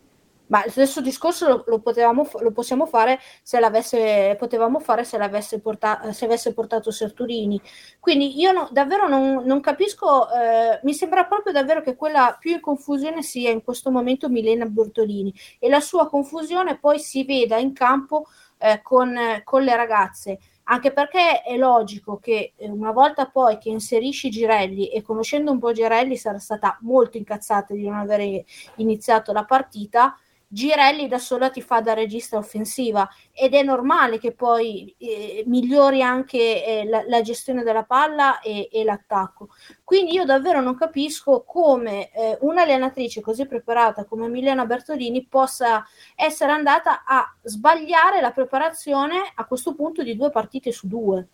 Ma 0.49 0.63
lo 0.65 0.71
stesso 0.71 1.01
discorso 1.01 1.49
lo, 1.49 1.65
lo, 1.67 1.79
potevamo, 1.81 2.29
lo 2.41 2.51
possiamo 2.53 2.87
fare 2.87 3.19
se 3.43 3.59
l'avesse, 3.61 4.37
potevamo 4.39 4.81
fare 4.81 5.05
se 5.05 5.19
l'avesse 5.19 5.61
porta, 5.61 6.13
se 6.13 6.25
avesse 6.25 6.53
portato 6.53 6.91
Serturini. 6.91 7.61
Quindi 8.01 8.39
io 8.39 8.53
no, 8.53 8.69
davvero 8.71 9.09
non, 9.09 9.45
non 9.45 9.61
capisco, 9.61 10.29
eh, 10.31 10.81
mi 10.83 10.95
sembra 10.95 11.25
proprio 11.25 11.53
davvero 11.53 11.81
che 11.81 11.97
quella 11.97 12.37
più 12.39 12.53
in 12.53 12.61
confusione 12.61 13.23
sia 13.23 13.51
in 13.51 13.63
questo 13.63 13.91
momento 13.91 14.29
Milena 14.29 14.67
Bortolini 14.67 15.33
e 15.59 15.69
la 15.69 15.81
sua 15.81 16.09
confusione 16.09 16.79
poi 16.79 16.99
si 16.99 17.25
veda 17.25 17.57
in 17.59 17.73
campo 17.73 18.27
eh, 18.59 18.81
con, 18.83 19.17
con 19.45 19.63
le 19.63 19.77
ragazze 19.77 20.39
anche 20.71 20.93
perché 20.93 21.43
è 21.43 21.57
logico 21.57 22.19
che 22.19 22.53
eh, 22.57 22.69
una 22.69 22.93
volta 22.93 23.27
poi 23.27 23.59
che 23.59 23.71
inserisci 23.71 24.31
Girelli 24.31 24.89
e 24.89 25.03
conoscendo 25.03 25.51
un 25.51 25.59
po' 25.59 25.73
Girelli 25.73 26.17
sarà 26.17 26.39
stata 26.39 26.77
molto 26.83 27.17
incazzata 27.17 27.73
di 27.75 27.87
non 27.89 27.99
aver 27.99 28.45
iniziato 28.77 29.33
la 29.33 29.45
partita 29.45 30.17
Girelli 30.51 31.09
da 31.09 31.19
sola 31.19 31.51
ti 31.51 31.61
fa 31.61 31.83
da 31.83 31.93
regista 31.93 32.39
offensiva 32.39 33.07
ed 33.33 33.53
è 33.53 33.63
normale 33.63 34.19
che 34.19 34.33
poi 34.33 34.95
eh, 34.97 35.45
migliori 35.47 36.03
anche 36.03 36.65
eh, 36.65 36.85
la, 36.87 37.05
la, 37.07 37.21
gestione 37.21 37.63
della 37.63 37.85
palla 37.85 38.41
e, 38.41 38.71
e, 38.73 38.83
l'attacco. 38.83 39.49
Quindi 39.85 40.15
io 40.15 40.25
davvero 40.25 40.63
non 40.63 40.75
capisco 40.75 41.45
come 41.45 42.11
eh, 42.13 42.39
un'allenatrice 42.41 43.21
così 43.21 43.47
preparata 43.47 44.07
come 44.07 44.29
Milena 44.29 44.65
Bertolini 44.65 45.27
possa 45.27 45.85
essere 46.15 46.53
andata 46.53 47.05
a 47.05 47.31
sbagliare 47.43 48.23
la 48.23 48.31
preparazione 48.31 49.31
a 49.35 49.45
questo 49.45 49.75
punto 49.75 50.03
di 50.03 50.17
due 50.17 50.31
partite 50.31 50.73
su 50.73 50.89
due. 50.89 51.29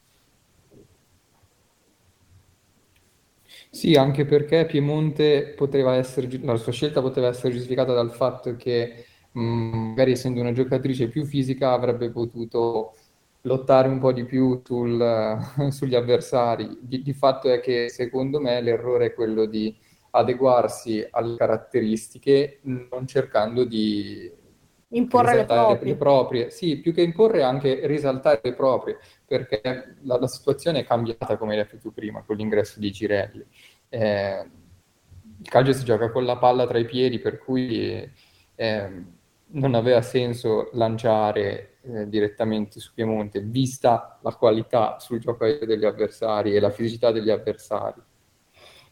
Sì, 3.74 3.96
anche 3.96 4.24
perché 4.24 4.66
Piemonte 4.66 5.52
poteva 5.56 5.96
essere, 5.96 6.28
la 6.42 6.54
sua 6.56 6.70
scelta 6.70 7.00
poteva 7.00 7.26
essere 7.26 7.52
giustificata 7.52 7.92
dal 7.92 8.12
fatto 8.12 8.54
che 8.54 9.04
mh, 9.32 9.40
magari 9.40 10.12
essendo 10.12 10.40
una 10.40 10.52
giocatrice 10.52 11.08
più 11.08 11.24
fisica 11.24 11.72
avrebbe 11.72 12.10
potuto 12.12 12.94
lottare 13.42 13.88
un 13.88 13.98
po' 13.98 14.12
di 14.12 14.24
più 14.24 14.62
sul, 14.64 15.38
sugli 15.70 15.96
avversari. 15.96 16.78
Di, 16.82 17.02
di, 17.02 17.12
fatto 17.14 17.50
è 17.50 17.58
che 17.60 17.88
secondo 17.88 18.38
me 18.40 18.60
l'errore 18.60 19.06
è 19.06 19.12
quello 19.14 19.44
di 19.44 19.76
adeguarsi 20.12 21.04
alle 21.10 21.36
caratteristiche 21.36 22.60
non 22.62 23.08
cercando 23.08 23.64
di 23.64 24.30
imporre 24.90 25.34
le 25.34 25.44
proprie. 25.46 25.90
le 25.90 25.96
proprie. 25.96 26.50
Sì, 26.50 26.78
più 26.78 26.92
che 26.94 27.02
imporre 27.02 27.42
anche 27.42 27.86
risaltare 27.86 28.40
le 28.42 28.54
proprie, 28.54 28.98
perché 29.36 29.96
la, 30.02 30.18
la 30.18 30.28
situazione 30.28 30.80
è 30.80 30.84
cambiata, 30.84 31.36
come 31.36 31.56
hai 31.56 31.62
detto 31.62 31.78
tu 31.78 31.92
prima, 31.92 32.22
con 32.22 32.36
l'ingresso 32.36 32.78
di 32.78 32.92
Girelli. 32.92 33.44
Eh, 33.88 34.48
il 35.40 35.48
calcio 35.48 35.72
si 35.72 35.84
gioca 35.84 36.10
con 36.10 36.24
la 36.24 36.36
palla 36.36 36.66
tra 36.68 36.78
i 36.78 36.84
piedi, 36.84 37.18
per 37.18 37.38
cui 37.38 38.08
eh, 38.54 39.04
non 39.46 39.74
aveva 39.74 40.02
senso 40.02 40.70
lanciare 40.74 41.78
eh, 41.82 42.08
direttamente 42.08 42.78
su 42.78 42.92
Piemonte, 42.94 43.40
vista 43.40 44.20
la 44.22 44.34
qualità 44.34 44.98
sul 45.00 45.18
gioco 45.18 45.44
degli 45.44 45.84
avversari 45.84 46.54
e 46.54 46.60
la 46.60 46.70
fisicità 46.70 47.10
degli 47.10 47.30
avversari. 47.30 48.00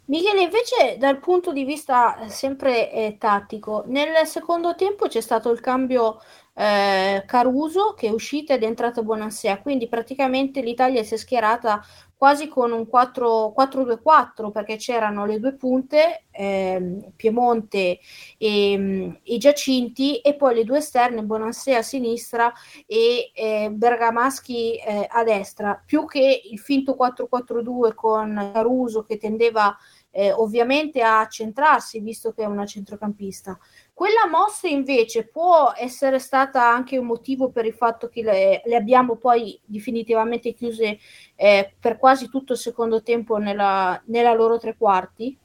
Michele, 0.06 0.42
invece 0.42 0.96
dal 0.98 1.20
punto 1.20 1.52
di 1.52 1.64
vista 1.64 2.18
eh, 2.18 2.28
sempre 2.28 2.90
eh, 2.90 3.16
tattico, 3.18 3.84
nel 3.86 4.26
secondo 4.26 4.74
tempo 4.74 5.06
c'è 5.06 5.20
stato 5.20 5.50
il 5.50 5.60
cambio 5.60 6.20
eh, 6.54 7.22
Caruso 7.26 7.94
che 7.94 8.08
è 8.08 8.10
uscito 8.10 8.52
ed 8.52 8.62
è 8.62 8.66
entrato 8.66 9.02
Bonansea, 9.02 9.60
quindi 9.60 9.88
praticamente 9.88 10.60
l'Italia 10.60 11.02
si 11.02 11.14
è 11.14 11.16
schierata 11.16 11.82
quasi 12.22 12.46
con 12.46 12.70
un 12.70 12.86
4-2-4 12.88 14.52
perché 14.52 14.76
c'erano 14.76 15.26
le 15.26 15.40
due 15.40 15.54
punte, 15.54 16.26
eh, 16.30 17.10
Piemonte 17.16 17.98
e, 18.38 19.18
e, 19.24 19.38
Giacinti 19.38 20.20
e 20.20 20.36
poi 20.36 20.54
le 20.54 20.62
due 20.62 20.78
esterne, 20.78 21.24
Bonansea 21.24 21.78
a 21.78 21.82
sinistra 21.82 22.52
e 22.86 23.32
eh, 23.34 23.70
Bergamaschi 23.72 24.76
eh, 24.76 25.08
a 25.10 25.24
destra, 25.24 25.82
più 25.84 26.04
che 26.06 26.42
il 26.44 26.60
finto 26.60 26.96
4-4-2 26.96 27.92
con 27.94 28.50
Caruso 28.52 29.02
che 29.02 29.16
tendeva 29.16 29.76
eh, 30.12 30.30
ovviamente 30.30 31.02
a 31.02 31.26
centrarsi 31.26 31.98
visto 32.00 32.32
che 32.32 32.42
è 32.42 32.46
una 32.46 32.66
centrocampista. 32.66 33.58
Quella 34.02 34.26
mossa 34.28 34.66
invece 34.66 35.28
può 35.28 35.72
essere 35.76 36.18
stata 36.18 36.68
anche 36.68 36.98
un 36.98 37.06
motivo 37.06 37.50
per 37.50 37.66
il 37.66 37.72
fatto 37.72 38.08
che 38.08 38.20
le, 38.22 38.60
le 38.64 38.74
abbiamo 38.74 39.14
poi 39.14 39.56
definitivamente 39.64 40.54
chiuse 40.54 40.98
eh, 41.36 41.72
per 41.78 41.98
quasi 41.98 42.28
tutto 42.28 42.54
il 42.54 42.58
secondo 42.58 43.04
tempo 43.04 43.36
nella, 43.36 44.02
nella 44.06 44.32
loro 44.34 44.58
tre 44.58 44.74
quarti? 44.76 45.38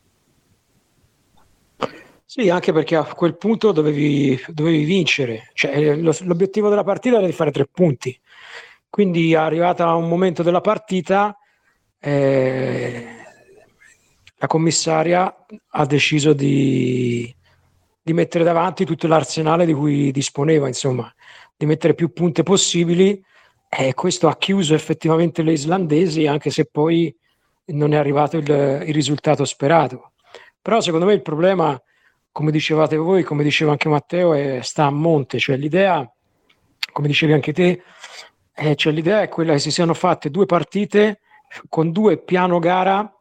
Sì, 2.26 2.50
anche 2.50 2.74
perché 2.74 2.96
a 2.96 3.04
quel 3.04 3.38
punto 3.38 3.72
dovevi, 3.72 4.44
dovevi 4.48 4.86
vincere, 4.86 5.52
cioè, 5.54 5.96
lo, 5.96 6.12
l'obiettivo 6.22 6.70
della 6.70 6.84
partita 6.84 7.18
era 7.18 7.28
di 7.28 7.34
fare 7.34 7.52
tre 7.52 7.68
punti. 7.72 8.20
Quindi 8.90 9.36
arrivata 9.36 9.94
un 9.94 10.10
momento 10.10 10.42
della 10.42 10.62
partita, 10.62 11.38
eh, 12.00 13.08
la 14.36 14.48
commissaria 14.48 15.46
ha 15.70 15.86
deciso 15.86 16.34
di, 16.34 17.37
di, 18.08 18.14
mettere 18.14 18.46
davanti 18.46 18.86
tutto 18.86 19.06
l'arsenale 19.06 19.66
di 19.66 19.74
cui 19.74 20.12
disponeva, 20.12 20.68
insomma, 20.68 21.14
di 21.58 21.66
mettere 21.66 21.94
più 21.94 22.14
punte 22.14 22.42
possibili 22.42 23.22
e 23.68 23.94
questo 23.94 24.30
ha 24.30 24.38
chiuso 24.38 24.74
effettivamente 24.74 25.44
le 25.44 25.52
islandesi, 25.52 26.26
anche 26.26 26.50
se 26.50 26.70
poi 26.72 27.14
non 27.66 27.94
è 27.94 27.98
arrivato 27.98 28.38
il, 28.38 28.48
il 28.50 28.94
risultato 28.94 29.44
sperato. 29.44 30.14
Però 30.62 30.80
secondo 30.80 31.06
me 31.06 31.14
il 31.14 31.22
problema, 31.22 31.80
come 32.32 32.52
dicevate 32.52 32.96
voi, 32.96 33.24
come 33.24 33.44
diceva 33.44 33.72
anche 33.72 33.90
Matteo, 33.90 34.34
è, 34.34 34.62
sta 34.62 34.86
a 34.86 34.90
monte, 34.90 35.38
cioè 35.38 35.58
l'idea, 35.58 36.10
come 36.94 37.08
dicevi 37.08 37.34
anche 37.34 37.52
te, 37.52 37.82
eh, 38.56 38.76
cioè 38.76 38.94
l'idea 38.94 39.22
è 39.22 39.28
quella 39.28 39.52
che 39.52 39.60
si 39.60 39.72
siano 39.72 39.94
fatte 39.94 40.32
due 40.32 40.46
partite 40.46 41.20
con 41.68 41.92
due 41.92 42.18
piano 42.18 42.60
gara 42.60 43.14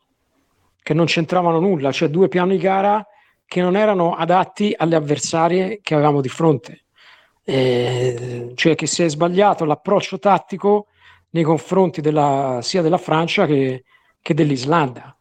che 0.81 0.95
non 0.95 1.07
c'entravano 1.07 1.59
nulla, 1.59 1.91
cioè 1.91 2.09
due 2.09 2.29
piani 2.29 2.57
gara 2.57 3.05
che 3.47 3.61
non 3.61 3.77
erano 3.77 4.15
adatti 4.15 4.75
alle 4.77 4.97
avversarie 4.97 5.79
che 5.81 5.95
avevamo 5.95 6.21
di 6.21 6.29
fronte. 6.29 6.85
Eh, 7.45 8.53
cioè 8.57 8.75
che 8.75 8.87
si 8.87 9.05
è 9.05 9.09
sbagliato 9.09 9.65
l'approccio 9.65 10.19
tattico 10.19 10.89
nei 11.31 11.45
confronti 11.45 12.01
della, 12.01 12.59
sia 12.63 12.83
della 12.83 12.99
Francia 12.99 13.47
che, 13.47 13.85
che 14.21 14.35
dell'Islanda. 14.35 15.17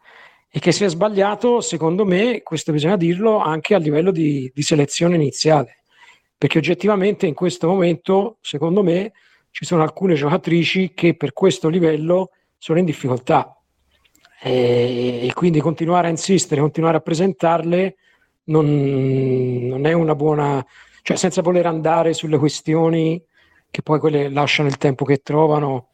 E 0.49 0.59
che 0.59 0.71
si 0.71 0.85
è 0.85 0.89
sbagliato, 0.89 1.59
secondo 1.61 2.05
me, 2.05 2.41
questo 2.41 2.71
bisogna 2.71 2.95
dirlo, 2.95 3.39
anche 3.39 3.75
a 3.75 3.77
livello 3.77 4.11
di, 4.11 4.49
di 4.53 4.61
selezione 4.61 5.15
iniziale, 5.15 5.83
perché 6.37 6.57
oggettivamente 6.57 7.27
in 7.27 7.33
questo 7.33 7.67
momento, 7.67 8.37
secondo 8.39 8.81
me, 8.81 9.11
ci 9.51 9.65
sono 9.65 9.83
alcune 9.83 10.15
giocatrici 10.15 10.93
che 10.93 11.15
per 11.15 11.33
questo 11.33 11.67
livello 11.67 12.31
sono 12.57 12.79
in 12.79 12.85
difficoltà. 12.85 13.55
E, 14.41 15.27
e 15.27 15.33
quindi 15.33 15.59
continuare 15.59 16.07
a 16.07 16.11
insistere, 16.11 16.61
continuare 16.61 16.97
a 16.97 17.01
presentarle 17.01 17.95
non, 18.45 19.67
non, 19.67 19.85
è 19.85 19.93
una 19.93 20.15
buona, 20.15 20.65
cioè 21.01 21.17
senza 21.17 21.41
voler 21.41 21.65
andare 21.65 22.13
sulle 22.13 22.37
questioni 22.37 23.21
che 23.69 23.81
poi 23.81 23.99
quelle 23.99 24.29
lasciano 24.29 24.69
il 24.69 24.77
tempo 24.77 25.05
che 25.05 25.17
trovano. 25.17 25.89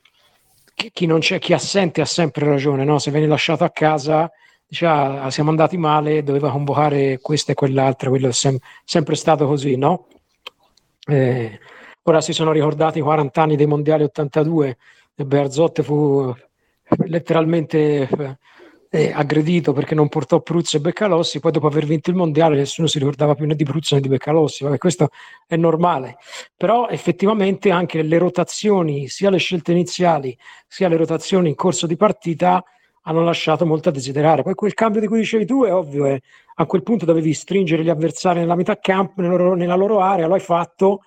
Chi, 0.74 0.92
chi 0.92 1.06
non 1.06 1.20
c'è, 1.20 1.40
chi 1.40 1.54
assente 1.54 2.02
ha 2.02 2.06
sempre 2.06 2.46
ragione, 2.46 2.84
no? 2.84 3.00
se 3.00 3.12
viene 3.12 3.28
lasciato 3.28 3.64
a 3.64 3.70
casa 3.70 4.32
dice 4.72 4.86
ah, 4.86 5.30
siamo 5.30 5.50
andati 5.50 5.76
male, 5.76 6.24
doveva 6.24 6.50
convocare 6.50 7.20
questa 7.20 7.52
e 7.52 7.56
quell'altra, 7.56 8.08
quello 8.08 8.30
è 8.30 8.32
sem- 8.32 8.58
sempre 8.86 9.16
stato 9.16 9.46
così, 9.46 9.76
no? 9.76 10.08
Eh, 11.06 11.60
ora 12.04 12.22
si 12.22 12.32
sono 12.32 12.54
ricordati 12.54 13.00
i 13.00 13.02
40 13.02 13.42
anni 13.42 13.58
dei 13.58 13.66
mondiali 13.66 14.04
82 14.04 14.78
e 15.14 15.26
Berzotte 15.26 15.84
fu 15.84 16.34
letteralmente 17.06 18.08
eh, 18.94 19.10
aggredito 19.14 19.72
perché 19.72 19.96
non 19.96 20.10
portò 20.10 20.42
Pruzzo 20.42 20.76
e 20.76 20.82
Beccalossi, 20.82 21.40
poi 21.40 21.54
dopo 21.54 21.68
aver 21.68 21.86
vinto 21.86 22.10
il 22.10 22.18
mondiale 22.18 22.58
nessuno 22.58 22.88
si 22.88 23.00
ricordava 23.00 23.36
più 23.36 23.46
né 23.46 23.56
di 23.56 23.64
Pruzzo 23.64 23.96
né 23.96 24.02
di 24.02 24.10
Beccalossi, 24.10 24.66
Vabbè, 24.66 24.78
questo 24.78 25.10
è 25.48 25.56
normale, 25.56 26.18
però 26.58 26.90
effettivamente 26.90 27.72
anche 27.72 28.02
le 28.02 28.18
rotazioni, 28.18 29.08
sia 29.08 29.30
le 29.30 29.38
scelte 29.38 29.72
iniziali 29.72 30.38
sia 30.68 30.90
le 30.90 30.98
rotazioni 30.98 31.48
in 31.48 31.56
corso 31.56 31.88
di 31.88 31.96
partita 31.96 32.62
hanno 33.04 33.24
lasciato 33.24 33.66
molto 33.66 33.90
a 33.90 33.92
desiderare. 33.94 34.44
Poi 34.44 34.54
quel 34.54 34.74
cambio 34.74 35.00
di 35.00 35.08
cui 35.08 35.20
dicevi 35.20 35.46
tu 35.46 35.64
è 35.64 35.74
ovvio, 35.74 36.06
è, 36.06 36.20
a 36.56 36.66
quel 36.66 36.84
punto 36.84 37.06
dovevi 37.06 37.34
stringere 37.34 37.84
gli 37.84 37.90
avversari 37.90 38.40
nella 38.40 38.56
metà 38.56 38.78
campo, 38.78 39.22
nella 39.22 39.36
loro, 39.38 39.56
nella 39.56 39.76
loro 39.76 40.02
area, 40.02 40.28
lo 40.28 40.34
hai 40.34 40.42
fatto, 40.42 41.02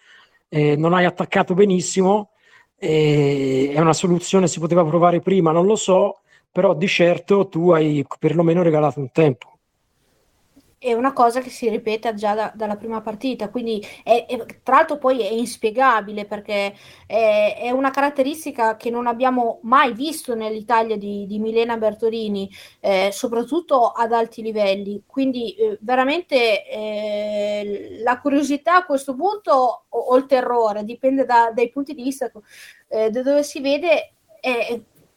eh, 0.49 0.75
non 0.75 0.95
hai 0.95 1.05
attaccato 1.05 1.53
benissimo, 1.53 2.31
eh, 2.79 3.73
è 3.75 3.81
una 3.81 3.93
soluzione, 3.93 4.49
si 4.49 4.59
poteva 4.59 4.85
provare 4.85 5.21
prima, 5.21 5.53
non 5.53 5.67
lo 5.67 5.77
so, 5.77 6.21
però 6.55 6.73
di 6.73 6.87
certo 6.87 7.49
tu 7.49 7.73
hai 7.73 8.07
perlomeno 8.21 8.63
regalato 8.63 9.01
un 9.01 9.11
tempo. 9.11 9.59
è 10.79 10.93
una 10.93 11.13
cosa 11.13 11.41
che 11.41 11.49
si 11.49 11.69
ripete 11.69 12.15
già 12.15 12.35
da, 12.35 12.53
dalla 12.55 12.77
prima 12.77 13.01
partita, 13.01 13.49
quindi 13.49 13.85
è, 14.05 14.27
è, 14.29 14.45
tra 14.63 14.77
l'altro 14.77 14.99
poi 14.99 15.21
è 15.23 15.33
inspiegabile 15.33 16.27
perché 16.27 16.75
è, 17.07 17.57
è, 17.59 17.71
una 17.71 17.91
caratteristica 17.91 18.77
che 18.77 18.91
non 18.91 19.07
abbiamo 19.09 19.59
mai 19.63 19.95
visto 19.95 20.35
nell'Italia 20.37 20.97
di, 20.97 21.27
di 21.27 21.39
Milena 21.41 21.77
Bertolini, 21.77 22.49
eh, 22.81 23.09
soprattutto 23.13 23.89
ad 23.89 24.13
alti 24.13 24.43
livelli. 24.43 25.03
Quindi 25.07 25.55
eh, 25.55 25.79
veramente 25.81 26.69
eh, 26.69 28.01
la 28.03 28.21
curiosità 28.21 28.77
a 28.77 28.85
questo 28.85 29.17
punto 29.17 29.87
o, 29.89 29.99
o 29.99 30.17
il 30.17 30.27
terrore, 30.27 30.85
dipende 30.85 31.25
da, 31.25 31.51
dai 31.53 31.71
punti 31.71 31.95
di 31.95 32.03
vista 32.05 32.31
eh, 32.89 33.11
da 33.11 33.23
dove 33.23 33.43
si 33.43 33.61
vede. 33.61 34.11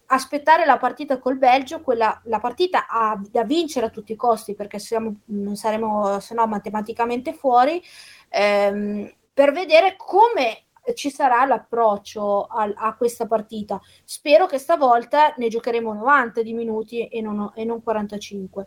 Aspettare 0.08 0.66
la 0.66 0.78
partita 0.78 1.20
col 1.20 1.38
Belgio, 1.38 1.82
quella, 1.82 2.22
la 2.26 2.40
partita 2.40 2.88
a, 2.88 3.20
da 3.30 3.44
vincere 3.44 3.88
a 3.88 3.90
tutti 3.90 4.14
i 4.14 4.16
costi, 4.16 4.56
perché 4.56 4.80
siamo, 4.80 5.22
non 5.26 5.56
saremo 5.56 6.20
se 6.20 6.34
no 6.34 6.48
matematicamente 6.48 7.34
fuori, 7.34 7.82
ehm, 8.30 9.14
per 9.34 9.52
vedere 9.52 9.96
come 9.98 10.68
ci 10.94 11.10
sarà 11.10 11.46
l'approccio 11.46 12.44
a, 12.44 12.72
a, 12.76 12.96
questa 12.96 13.28
partita. 13.28 13.80
Spero 14.04 14.46
che 14.46 14.58
stavolta 14.58 15.34
ne 15.38 15.50
giocheremo 15.50 15.94
90 15.94 16.42
di 16.42 16.54
minuti 16.54 17.08
e 17.08 17.22
non, 17.22 17.52
e 17.56 17.66
non 17.66 17.84
45. 17.84 18.66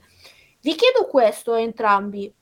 Vi 0.60 0.74
chiedo 0.74 1.06
questo 1.06 1.52
a 1.52 1.60
entrambi. 1.60 2.32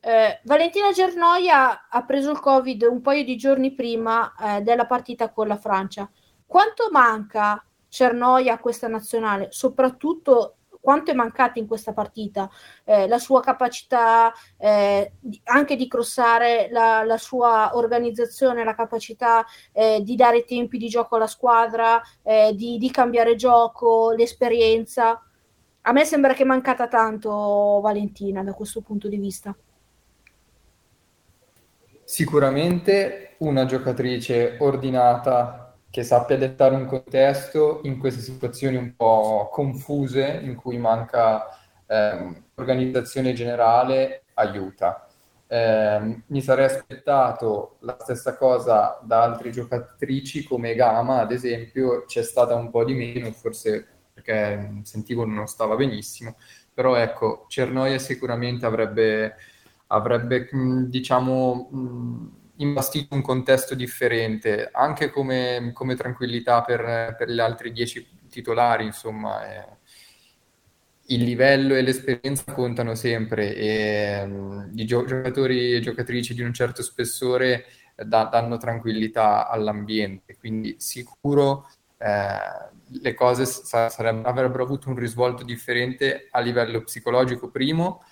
Eh, 0.00 0.40
Valentina 0.44 0.90
Gernoia 0.90 1.88
ha 1.88 2.04
preso 2.04 2.30
il 2.30 2.40
Covid 2.40 2.82
un 2.82 3.00
paio 3.00 3.24
di 3.24 3.36
giorni 3.36 3.72
prima 3.72 4.34
eh, 4.34 4.60
della 4.60 4.86
partita 4.86 5.30
con 5.30 5.46
la 5.46 5.56
Francia. 5.56 6.10
Quanto 6.44 6.88
manca 6.90 7.64
Cernoia 7.92 8.54
a 8.54 8.58
questa 8.58 8.88
nazionale, 8.88 9.48
soprattutto 9.50 10.54
quanto 10.80 11.10
è 11.10 11.14
mancata 11.14 11.58
in 11.58 11.66
questa 11.66 11.92
partita, 11.92 12.50
eh, 12.84 13.06
la 13.06 13.18
sua 13.18 13.42
capacità 13.42 14.32
eh, 14.56 15.12
anche 15.44 15.76
di 15.76 15.86
crossare 15.86 16.70
la, 16.70 17.04
la, 17.04 17.18
sua 17.18 17.76
organizzazione, 17.76 18.64
la 18.64 18.74
capacità 18.74 19.44
eh, 19.72 20.00
di 20.02 20.16
dare 20.16 20.44
tempi 20.44 20.78
di 20.78 20.88
gioco 20.88 21.16
alla 21.16 21.26
squadra, 21.26 22.00
eh, 22.22 22.54
di, 22.54 22.78
di, 22.78 22.90
cambiare 22.90 23.34
gioco, 23.34 24.12
l'esperienza. 24.12 25.22
A 25.82 25.92
me 25.92 26.04
sembra 26.06 26.32
che 26.32 26.44
è 26.44 26.46
mancata 26.46 26.88
tanto 26.88 27.78
Valentina 27.82 28.42
da 28.42 28.54
questo 28.54 28.80
punto 28.80 29.06
di 29.06 29.18
vista. 29.18 29.54
Sicuramente 32.04 33.36
una 33.40 33.66
giocatrice 33.66 34.56
ordinata 34.60 35.71
che 35.92 36.02
sappia 36.04 36.38
dettare 36.38 36.74
un 36.74 36.86
contesto 36.86 37.80
in 37.84 37.98
queste 37.98 38.22
situazioni 38.22 38.76
un 38.76 38.96
po' 38.96 39.50
confuse 39.52 40.40
in 40.42 40.54
cui 40.56 40.78
manca 40.78 41.48
eh, 41.86 42.42
organizzazione 42.54 43.34
generale 43.34 44.24
aiuta. 44.34 45.06
Eh, 45.46 46.22
mi 46.26 46.40
sarei 46.40 46.64
aspettato 46.64 47.76
la 47.80 47.98
stessa 48.00 48.36
cosa 48.38 48.98
da 49.04 49.22
altre 49.22 49.50
giocatrici 49.50 50.44
come 50.44 50.74
Gama, 50.74 51.20
ad 51.20 51.30
esempio, 51.30 52.04
c'è 52.06 52.22
stata 52.22 52.54
un 52.54 52.70
po' 52.70 52.84
di 52.84 52.94
meno, 52.94 53.30
forse 53.32 53.86
perché 54.14 54.80
sentivo 54.84 55.26
non 55.26 55.46
stava 55.46 55.76
benissimo, 55.76 56.36
però 56.72 56.94
ecco, 56.96 57.44
Cernoia 57.48 57.98
sicuramente 57.98 58.64
avrebbe, 58.64 59.36
avrebbe 59.88 60.48
diciamo, 60.88 61.68
mh, 61.70 62.30
imbastito 62.56 63.14
un 63.14 63.22
contesto 63.22 63.74
differente, 63.74 64.68
anche 64.72 65.10
come, 65.10 65.70
come 65.72 65.94
tranquillità 65.94 66.62
per, 66.62 67.14
per, 67.16 67.30
gli 67.30 67.40
altri 67.40 67.72
dieci 67.72 68.06
titolari, 68.28 68.84
insomma. 68.84 69.46
Eh, 69.46 69.80
il 71.06 71.24
livello 71.24 71.74
e 71.74 71.82
l'esperienza 71.82 72.52
contano 72.52 72.94
sempre 72.94 73.54
e 73.54 74.22
um, 74.22 74.70
i 74.74 74.84
gio- 74.86 75.04
giocatori 75.04 75.74
e 75.74 75.80
giocatrici 75.80 76.32
di 76.34 76.42
un 76.42 76.52
certo 76.52 76.82
spessore 76.82 77.64
da- 77.94 78.24
danno 78.24 78.56
tranquillità 78.56 79.48
all'ambiente, 79.48 80.36
quindi 80.38 80.76
sicuro 80.78 81.68
eh, 81.98 82.70
le 83.00 83.14
cose 83.14 83.44
sa- 83.44 83.88
sarebbero, 83.88 84.28
avrebbero 84.28 84.62
avuto 84.62 84.88
un 84.88 84.96
risvolto 84.96 85.44
differente 85.44 86.28
a 86.30 86.40
livello 86.40 86.82
psicologico 86.82 87.50
primo 87.50 88.02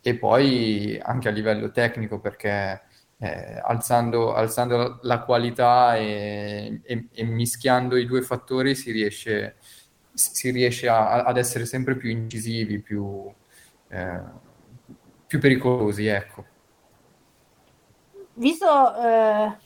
e 0.00 0.16
poi 0.16 0.98
anche 1.02 1.28
a 1.28 1.32
livello 1.32 1.70
tecnico 1.70 2.20
perché 2.20 2.82
eh, 3.24 3.58
alzando, 3.64 4.34
alzando, 4.34 4.98
la 5.02 5.20
qualità 5.20 5.96
e, 5.96 6.82
e, 6.82 7.08
e, 7.10 7.24
mischiando 7.24 7.96
i 7.96 8.04
due 8.04 8.20
fattori 8.20 8.74
si 8.74 8.90
riesce, 8.90 9.56
si 10.12 10.50
riesce 10.50 10.88
a, 10.88 11.22
ad 11.22 11.38
essere 11.38 11.64
sempre 11.64 11.96
più 11.96 12.10
incisivi, 12.10 12.80
più, 12.80 13.32
eh, 13.88 14.20
più 15.26 15.38
pericolosi. 15.40 16.06
Ecco. 16.06 16.44
Visto 18.34 18.94
eh, 18.96 19.56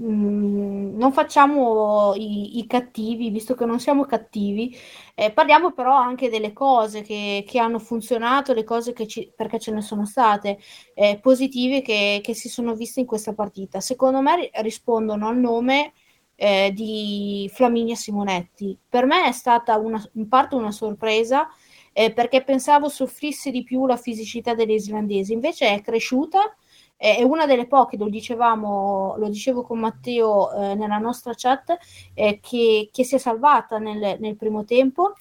Mm, 0.00 0.96
non 0.96 1.12
facciamo 1.12 2.14
i, 2.14 2.58
i, 2.58 2.66
cattivi, 2.66 3.30
visto 3.30 3.54
che 3.54 3.64
non 3.64 3.80
siamo 3.80 4.04
cattivi, 4.04 4.76
eh, 5.16 5.32
parliamo 5.32 5.72
però 5.72 5.96
anche 5.96 6.30
delle 6.30 6.52
cose 6.52 7.02
che, 7.02 7.44
che 7.46 7.58
hanno 7.58 7.80
funzionato, 7.80 8.52
le 8.52 8.62
cose 8.62 8.92
che 8.92 9.08
ci, 9.08 9.32
perché 9.34 9.58
ce 9.58 9.72
ne 9.72 9.80
sono 9.80 10.06
state 10.06 10.58
eh, 10.94 11.18
positive 11.20 11.82
che, 11.82 12.20
che, 12.22 12.34
si 12.34 12.48
sono 12.48 12.74
viste 12.74 13.00
in 13.00 13.06
questa 13.06 13.34
partita. 13.34 13.80
Secondo 13.80 14.20
me 14.20 14.48
rispondono 14.62 15.26
al 15.26 15.38
nome 15.38 15.92
eh, 16.36 16.70
di 16.72 17.50
Flaminia 17.52 17.96
Simonetti. 17.96 18.78
Per 18.88 19.06
me 19.06 19.26
è 19.26 19.32
stata 19.32 19.76
una, 19.78 20.00
in 20.12 20.28
parte 20.28 20.54
una 20.54 20.72
sorpresa 20.72 21.48
eh, 21.92 22.12
perché 22.12 22.44
pensavo 22.44 22.88
soffrisse 22.88 23.50
di 23.50 23.64
più 23.64 23.86
la 23.86 23.96
fisicità 23.96 24.54
delle 24.54 24.74
islandesi, 24.74 25.32
invece 25.32 25.68
è 25.74 25.80
cresciuta 25.80 26.54
è 26.96 27.22
una 27.22 27.46
delle 27.46 27.66
poche, 27.66 27.96
lo 27.96 28.08
dicevamo, 28.08 29.16
lo 29.18 29.28
dicevo 29.28 29.62
con 29.62 29.78
Matteo 29.78 30.52
eh, 30.52 30.74
nella 30.74 30.98
nostra 30.98 31.32
chat, 31.36 31.76
eh, 32.14 32.40
che, 32.40 32.88
che, 32.92 33.04
si 33.04 33.16
è 33.16 33.18
salvata 33.18 33.78
nel, 33.78 34.16
nel 34.20 34.36
primo 34.36 34.64
tempo 34.64 35.14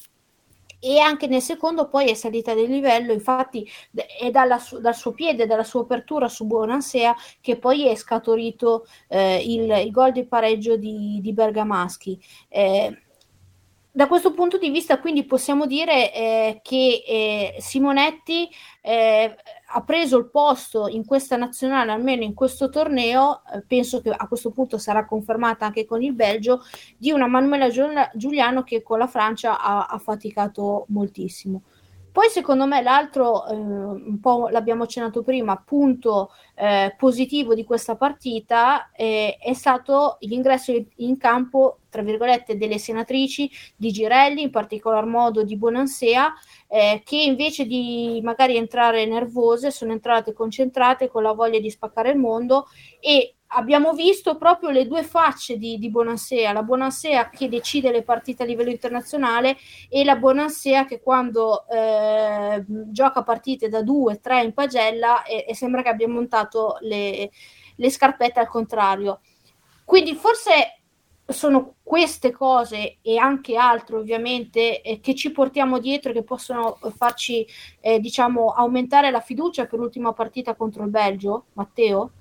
e 0.85 0.99
anche 0.99 1.27
nel 1.27 1.41
secondo 1.41 1.87
poi 1.87 2.09
è 2.09 2.13
salita 2.13 2.53
di 2.53 2.67
livello, 2.67 3.13
infatti 3.13 3.65
è 4.19 4.29
dalla, 4.31 4.61
dal 4.81 4.93
suo 4.93 5.13
piede, 5.13 5.45
dalla 5.45 5.63
sua 5.63 5.81
apertura 5.81 6.27
su 6.27 6.45
Buonansea 6.45 7.15
che 7.39 7.57
poi 7.57 7.87
è 7.87 7.95
scaturito 7.95 8.85
eh, 9.07 9.37
il, 9.37 9.71
il, 9.71 9.91
gol 9.91 10.11
di 10.11 10.25
pareggio 10.25 10.75
di, 10.75 11.19
di 11.21 11.31
Bergamaschi. 11.31 12.21
Eh, 12.49 13.02
da 13.95 14.07
questo 14.07 14.33
punto 14.33 14.57
di 14.57 14.71
vista, 14.71 14.99
quindi 14.99 15.23
possiamo 15.23 15.67
dire 15.67 16.11
eh, 16.11 16.59
che 16.63 17.03
eh, 17.07 17.55
Simonetti 17.59 18.49
eh, 18.81 19.35
ha 19.67 19.83
preso 19.83 20.17
il 20.17 20.31
posto 20.31 20.87
in 20.87 21.05
questa 21.05 21.37
nazionale, 21.37 21.91
almeno 21.91 22.23
in 22.23 22.33
questo 22.33 22.69
torneo, 22.69 23.43
eh, 23.53 23.61
penso 23.61 24.01
che 24.01 24.09
a 24.09 24.27
questo 24.27 24.49
punto 24.49 24.79
sarà 24.79 25.05
confermata 25.05 25.67
anche 25.67 25.85
con 25.85 26.01
il 26.01 26.13
Belgio, 26.13 26.63
di 26.97 27.11
una 27.11 27.27
Manuela 27.27 27.69
Giuliano 28.15 28.63
che 28.63 28.81
con 28.81 28.97
la 28.97 29.05
Francia 29.07 29.59
ha, 29.59 29.85
ha 29.85 29.97
faticato 29.99 30.85
moltissimo. 30.89 31.61
Poi 32.13 32.29
secondo 32.29 32.67
me 32.67 32.83
l'altro, 32.83 33.47
eh, 33.47 33.55
un 33.55 34.19
po' 34.21 34.47
l'abbiamo 34.49 34.83
accennato 34.83 35.23
prima, 35.23 35.57
punto 35.57 36.29
eh, 36.53 36.93
positivo 36.95 37.55
di 37.55 37.63
questa 37.63 37.95
partita 37.95 38.91
eh, 38.91 39.35
è 39.41 39.53
stato 39.53 40.17
l'ingresso 40.19 40.71
in 40.97 41.17
campo, 41.17 41.79
tra 41.89 42.03
virgolette, 42.03 42.55
delle 42.55 42.77
senatrici 42.77 43.49
di 43.75 43.91
Girelli, 43.91 44.43
in 44.43 44.51
particolar 44.51 45.07
modo 45.07 45.41
di 45.41 45.57
Bonansea, 45.57 46.31
eh, 46.67 47.01
che 47.03 47.17
invece 47.17 47.65
di 47.65 48.21
magari 48.23 48.57
entrare 48.57 49.07
nervose 49.07 49.71
sono 49.71 49.91
entrate 49.91 50.33
concentrate 50.33 51.09
con 51.09 51.23
la 51.23 51.31
voglia 51.31 51.57
di 51.57 51.71
spaccare 51.71 52.11
il 52.11 52.19
mondo 52.19 52.67
e 52.99 53.37
abbiamo 53.53 53.93
visto 53.93 54.37
proprio 54.37 54.69
le 54.69 54.87
due 54.87 55.03
facce 55.03 55.57
di, 55.57 55.77
di 55.77 55.89
Bonansea, 55.89 56.51
la 56.51 56.63
Bonansea 56.63 57.29
che 57.29 57.49
decide 57.49 57.91
le 57.91 58.03
partite 58.03 58.43
a 58.43 58.45
livello 58.45 58.69
internazionale 58.69 59.57
e 59.89 60.03
la 60.03 60.15
Bonansea 60.15 60.85
che 60.85 61.01
quando 61.01 61.67
eh, 61.67 62.63
gioca 62.67 63.23
partite 63.23 63.69
da 63.69 63.81
due, 63.81 64.19
tre 64.19 64.43
in 64.43 64.53
pagella 64.53 65.23
e, 65.23 65.45
e 65.47 65.55
sembra 65.55 65.81
che 65.81 65.89
abbia 65.89 66.07
montato 66.07 66.77
le, 66.81 67.29
le, 67.75 67.89
scarpette 67.89 68.39
al 68.39 68.47
contrario. 68.47 69.21
Quindi 69.85 70.15
forse 70.15 70.79
sono 71.25 71.75
queste 71.83 72.31
cose 72.31 72.97
e 73.01 73.17
anche 73.17 73.55
altre 73.55 73.95
ovviamente 73.95 74.81
eh, 74.81 74.99
che 74.99 75.15
ci 75.15 75.31
portiamo 75.31 75.79
dietro 75.79 76.11
e 76.11 76.13
che 76.13 76.23
possono 76.23 76.77
farci 76.95 77.47
eh, 77.79 77.99
diciamo 77.99 78.49
aumentare 78.49 79.09
la 79.09 79.21
fiducia 79.21 79.65
per 79.65 79.79
l'ultima 79.79 80.11
partita 80.11 80.55
contro 80.55 80.83
il 80.83 80.89
Belgio, 80.89 81.45
Matteo? 81.53 82.11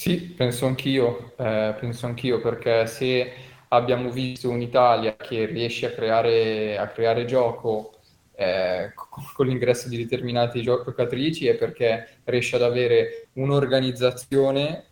Sì, 0.00 0.18
penso 0.34 0.64
anch'io, 0.64 1.34
eh, 1.36 1.76
penso 1.78 2.06
anch'io 2.06 2.40
perché 2.40 2.86
se 2.86 3.32
abbiamo 3.68 4.08
visto 4.10 4.48
un'Italia 4.48 5.14
che 5.14 5.44
riesce 5.44 5.88
a 5.88 5.90
creare, 5.90 6.78
a 6.78 6.88
creare 6.88 7.26
gioco 7.26 7.98
eh, 8.32 8.94
con 8.94 9.46
l'ingresso 9.46 9.90
di 9.90 9.98
determinate 9.98 10.62
giocatrici 10.62 11.48
è 11.48 11.54
perché 11.54 12.20
riesce 12.24 12.56
ad 12.56 12.62
avere 12.62 13.28
un'organizzazione, 13.34 14.86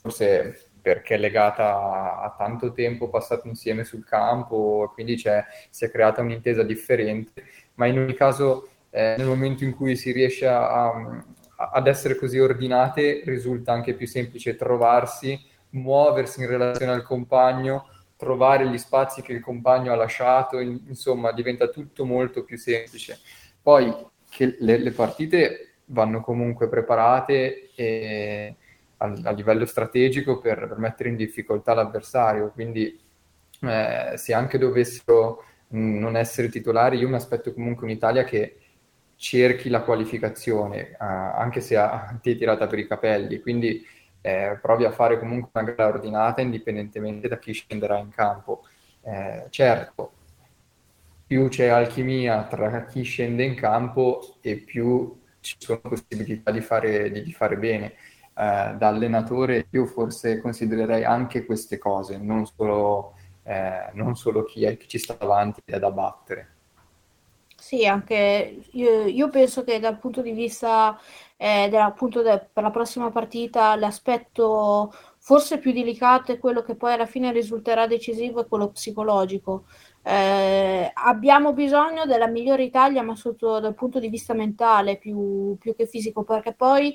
forse 0.00 0.68
perché 0.80 1.16
è 1.16 1.18
legata 1.18 2.20
a, 2.22 2.32
tanto 2.38 2.70
tempo 2.72 3.08
passato 3.08 3.48
insieme 3.48 3.82
sul 3.82 4.04
campo, 4.04 4.88
quindi 4.94 5.18
si 5.18 5.26
è 5.84 5.90
creata 5.90 6.20
un'intesa 6.20 6.62
differente, 6.62 7.42
ma 7.74 7.86
in 7.86 7.98
ogni 7.98 8.14
caso 8.14 8.68
eh, 8.90 9.16
nel 9.18 9.26
momento 9.26 9.64
in 9.64 9.74
cui 9.74 9.96
si 9.96 10.12
riesce 10.12 10.46
a, 10.46 10.90
a, 10.90 11.24
ad 11.70 11.86
essere 11.86 12.16
così 12.16 12.38
ordinate 12.38 13.22
risulta 13.24 13.72
anche 13.72 13.94
più 13.94 14.06
semplice 14.06 14.56
trovarsi, 14.56 15.38
muoversi 15.70 16.40
in 16.40 16.48
relazione 16.48 16.92
al 16.92 17.02
compagno, 17.02 17.88
trovare 18.16 18.68
gli 18.68 18.78
spazi 18.78 19.22
che 19.22 19.32
il 19.32 19.40
compagno 19.40 19.92
ha 19.92 19.96
lasciato, 19.96 20.58
in, 20.58 20.80
insomma 20.86 21.32
diventa 21.32 21.68
tutto 21.68 22.04
molto 22.04 22.44
più 22.44 22.56
semplice. 22.56 23.18
Poi 23.60 23.92
che 24.28 24.56
le, 24.60 24.78
le 24.78 24.90
partite 24.92 25.74
vanno 25.86 26.20
comunque 26.20 26.68
preparate 26.68 27.70
e, 27.74 28.54
a, 28.96 29.12
a, 29.24 29.30
livello 29.32 29.66
strategico 29.66 30.38
per, 30.38 30.66
per, 30.68 30.78
mettere 30.78 31.08
in 31.08 31.16
difficoltà 31.16 31.74
l'avversario, 31.74 32.50
quindi 32.50 32.98
eh, 33.60 34.12
se 34.16 34.32
anche 34.32 34.58
dovessero 34.58 35.44
non 35.68 36.16
essere 36.16 36.48
titolari, 36.48 36.98
io 36.98 37.08
mi 37.08 37.16
aspetto 37.16 37.52
comunque 37.52 37.84
un'Italia 37.84 38.24
che 38.24 38.58
cerchi 39.16 39.68
la 39.68 39.82
qualificazione, 39.82 40.96
uh, 40.98 41.04
anche 41.04 41.60
se 41.60 41.76
a 41.76 42.16
te 42.22 42.36
tirata 42.36 42.66
per 42.66 42.78
i 42.78 42.86
capelli, 42.86 43.40
quindi 43.40 43.84
eh, 44.20 44.58
provi 44.60 44.84
a 44.84 44.90
fare 44.90 45.18
comunque 45.18 45.50
una 45.52 45.70
gara 45.70 45.88
ordinata 45.88 46.40
indipendentemente 46.40 47.28
da 47.28 47.38
chi 47.38 47.52
scenderà 47.52 47.98
in 47.98 48.08
campo. 48.08 48.62
Eh, 49.02 49.46
certo, 49.50 50.12
più 51.26 51.48
c'è 51.48 51.66
alchimia 51.68 52.44
tra 52.44 52.84
chi 52.86 53.02
scende 53.02 53.44
in 53.44 53.54
campo 53.54 54.36
e 54.40 54.56
più 54.56 55.20
ci 55.40 55.56
sono 55.58 55.80
possibilità 55.80 56.50
di 56.50 56.60
fare, 56.62 57.10
di, 57.10 57.22
di 57.22 57.32
fare 57.32 57.56
bene. 57.58 57.92
Eh, 58.36 58.74
da 58.78 58.88
allenatore 58.88 59.66
io 59.70 59.86
forse 59.86 60.40
considererei 60.40 61.04
anche 61.04 61.44
queste 61.44 61.76
cose, 61.78 62.16
non 62.16 62.46
solo, 62.46 63.14
eh, 63.42 63.90
non 63.92 64.16
solo 64.16 64.44
chi, 64.44 64.64
è, 64.64 64.76
chi 64.78 64.88
ci 64.88 64.98
sta 64.98 65.14
davanti 65.14 65.60
è 65.64 65.78
da 65.78 65.90
battere. 65.90 66.53
Sì, 67.64 67.86
anche 67.86 68.66
io, 68.72 69.06
io 69.06 69.28
penso 69.30 69.64
che 69.64 69.78
dal 69.80 69.98
punto 69.98 70.20
di 70.20 70.32
vista 70.32 70.98
eh, 71.38 71.68
della, 71.70 71.86
appunto 71.86 72.20
de, 72.20 72.46
per 72.52 72.62
la 72.62 72.70
prossima 72.70 73.10
partita 73.10 73.74
l'aspetto 73.76 74.92
forse 75.18 75.58
più 75.58 75.72
delicato 75.72 76.30
è 76.32 76.38
quello 76.38 76.60
che 76.62 76.74
poi 76.76 76.92
alla 76.92 77.06
fine 77.06 77.32
risulterà 77.32 77.86
decisivo 77.86 78.42
è 78.42 78.46
quello 78.46 78.68
psicologico. 78.70 79.64
Eh, 80.02 80.90
abbiamo 80.92 81.54
bisogno 81.54 82.04
della 82.04 82.26
migliore 82.26 82.64
Italia, 82.64 83.02
ma 83.02 83.16
sotto 83.16 83.58
dal 83.60 83.72
punto 83.74 83.98
di 83.98 84.08
vista 84.08 84.34
mentale 84.34 84.98
più, 84.98 85.56
più 85.58 85.74
che 85.74 85.86
fisico, 85.86 86.22
perché 86.24 86.52
poi 86.52 86.94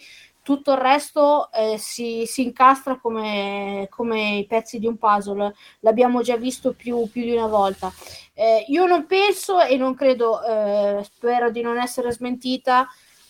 tutto 0.49 0.71
il 0.71 0.79
resto 0.79 1.51
eh, 1.51 1.77
si, 1.77 2.23
si, 2.25 2.41
incastra 2.41 2.97
come, 2.97 3.85
come, 3.91 4.37
i 4.37 4.47
pezzi 4.47 4.79
di 4.79 4.87
un 4.87 4.97
puzzle, 4.97 5.53
l'abbiamo 5.81 6.23
già 6.23 6.37
visto 6.37 6.73
più, 6.73 7.07
più 7.07 7.21
di 7.21 7.33
una 7.33 7.45
volta. 7.45 7.91
Eh, 8.33 8.65
io 8.69 8.87
non 8.87 9.05
penso 9.05 9.61
e 9.61 9.77
non 9.77 9.93
credo, 9.93 10.41
eh, 10.41 11.03
spero 11.03 11.51
di 11.51 11.61
non 11.61 11.77
essere 11.77 12.11
smentita, 12.11 12.87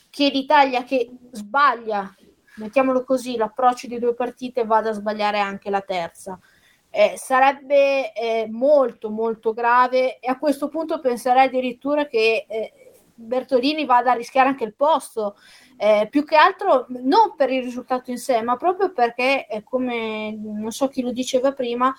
che 0.09 0.29
l'Italia 0.29 0.85
che 0.85 1.09
sbaglia, 1.31 2.09
mettiamolo 2.55 3.03
così, 3.03 3.35
l'approccio 3.35 3.87
di 3.87 3.99
due 3.99 4.13
partite 4.13 4.63
vada 4.63 4.91
a 4.91 4.93
sbagliare 4.93 5.39
anche 5.39 5.69
la 5.69 5.81
terza. 5.81 6.39
Eh, 6.89 7.15
sarebbe 7.17 8.13
eh, 8.13 8.47
molto 8.49 9.09
molto 9.09 9.51
grave 9.51 10.19
e 10.19 10.29
a 10.29 10.39
questo 10.39 10.69
punto 10.69 11.01
penserei 11.01 11.47
addirittura 11.47 12.07
che 12.07 12.45
eh, 12.47 12.88
Bertolini 13.19 13.85
vada 13.85 14.11
a 14.11 14.15
rischiare 14.15 14.47
anche 14.47 14.63
il 14.63 14.73
posto, 14.73 15.35
eh, 15.77 16.07
più 16.09 16.23
che 16.23 16.35
altro 16.35 16.85
non 16.89 17.35
per 17.35 17.51
il 17.51 17.63
risultato 17.63 18.11
in 18.11 18.17
sé, 18.17 18.41
ma 18.41 18.55
proprio 18.55 18.91
perché, 18.91 19.47
eh, 19.47 19.63
come 19.63 20.35
non 20.35 20.71
so 20.71 20.87
chi 20.87 21.01
lo 21.01 21.11
diceva 21.11 21.51
prima, 21.51 21.93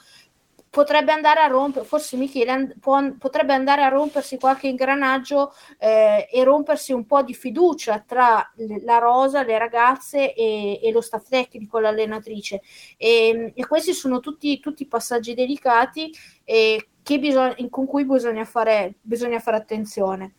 potrebbe 0.70 1.10
andare 1.10 1.40
a 1.40 1.48
rompere, 1.48 1.84
forse 1.84 2.16
Michele 2.16 2.76
può, 2.80 3.00
potrebbe 3.18 3.52
andare 3.52 3.82
a 3.82 3.88
rompersi 3.88 4.38
qualche 4.38 4.68
ingranaggio 4.68 5.52
eh, 5.78 6.28
e 6.30 6.44
rompersi 6.44 6.92
un 6.92 7.06
po' 7.06 7.22
di 7.22 7.34
fiducia 7.34 8.02
tra 8.06 8.52
la 8.84 8.98
rosa, 8.98 9.42
le 9.42 9.58
ragazze 9.58 10.32
e, 10.32 10.80
e 10.80 10.92
lo 10.92 11.00
staff 11.00 11.28
tecnico, 11.28 11.80
l'allenatrice. 11.80 12.62
E, 12.96 13.52
e 13.54 13.66
questi 13.66 13.92
sono 13.92 14.20
tutti, 14.20 14.60
tutti 14.60 14.86
passaggi 14.86 15.34
delicati 15.34 16.14
e 16.44 16.86
bisogna, 17.18 17.56
con 17.68 17.86
cui 17.86 18.04
bisogna 18.04 18.44
fare, 18.44 18.94
bisogna 19.00 19.40
fare 19.40 19.56
attenzione. 19.56 20.34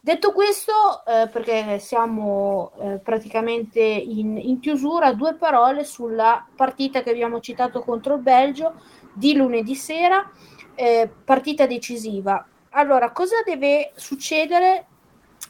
Detto 0.00 0.32
questo, 0.32 1.04
eh, 1.06 1.28
perché 1.28 1.78
siamo 1.80 2.70
eh, 2.78 2.98
praticamente 2.98 3.80
in, 3.80 4.38
in, 4.38 4.60
chiusura, 4.60 5.12
due 5.12 5.34
parole 5.34 5.84
sulla 5.84 6.46
partita 6.54 7.02
che 7.02 7.10
abbiamo 7.10 7.40
citato 7.40 7.80
contro 7.80 8.14
il 8.14 8.20
Belgio 8.20 8.80
di 9.12 9.34
lunedì 9.34 9.74
sera, 9.74 10.30
eh, 10.76 11.10
partita 11.24 11.66
decisiva. 11.66 12.46
Allora, 12.70 13.10
cosa 13.10 13.42
deve 13.44 13.90
succedere 13.96 14.86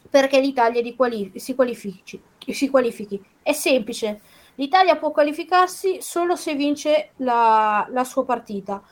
perché 0.09 0.41
l'Italia 0.41 0.83
quali- 0.97 1.33
si, 1.37 1.55
qualifici, 1.55 2.21
si 2.39 2.71
qualifichi? 2.71 3.23
È 3.43 3.53
semplice, 3.53 4.21
l'Italia 4.55 4.97
può 4.97 5.11
qualificarsi 5.11 6.01
solo 6.01 6.37
se 6.37 6.55
vince 6.55 7.11
la, 7.17 7.87
la 7.91 8.05
sua 8.05 8.25
partita. 8.25 8.83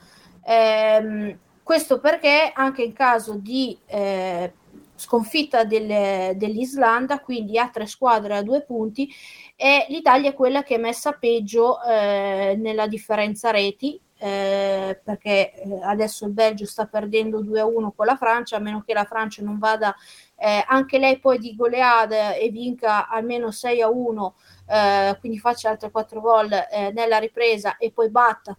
Ehm, 0.45 1.38
questo 1.62 1.99
perché 1.99 2.53
anche 2.55 2.83
in 2.83 2.92
caso 2.92 3.35
di 3.35 3.77
eh, 3.87 4.53
sconfitta 4.96 5.64
del, 5.64 6.37
dell'Islanda, 6.37 7.20
quindi 7.20 7.59
ha 7.59 7.68
tre 7.68 7.87
squadre 7.87 8.37
a 8.37 8.42
due 8.42 8.62
punti, 8.62 9.09
e 9.54 9.87
l'Italia 9.88 10.30
è 10.30 10.35
quella 10.35 10.62
che 10.62 10.76
è 10.76 10.78
messa 10.78 11.12
peggio 11.12 11.82
eh, 11.82 12.56
nella 12.59 12.87
differenza 12.87 13.50
reti. 13.50 14.00
Eh, 14.18 14.98
perché 15.04 15.52
eh, 15.52 15.78
adesso 15.82 16.24
il 16.24 16.32
Belgio 16.32 16.64
sta 16.64 16.87
perdendo 16.87 17.42
2-1 17.42 17.90
con 17.94 18.06
la 18.06 18.16
Francia, 18.16 18.56
a 18.56 18.61
meno 18.61 18.82
che 18.82 18.94
la 18.94 19.04
Francia 19.04 19.42
non 19.42 19.59
vada 19.59 19.94
eh, 20.37 20.64
anche 20.66 20.98
lei 20.98 21.18
poi 21.18 21.38
di 21.38 21.54
goleada 21.54 22.35
e 22.35 22.48
vinca 22.50 23.09
almeno 23.09 23.48
6-1, 23.48 24.32
eh, 24.68 25.16
quindi 25.20 25.38
faccia 25.38 25.70
altri 25.70 25.90
4 25.90 26.20
gol 26.20 26.50
eh, 26.52 26.92
nella 26.92 27.18
ripresa 27.18 27.76
e 27.76 27.90
poi 27.90 28.11
batta 28.11 28.56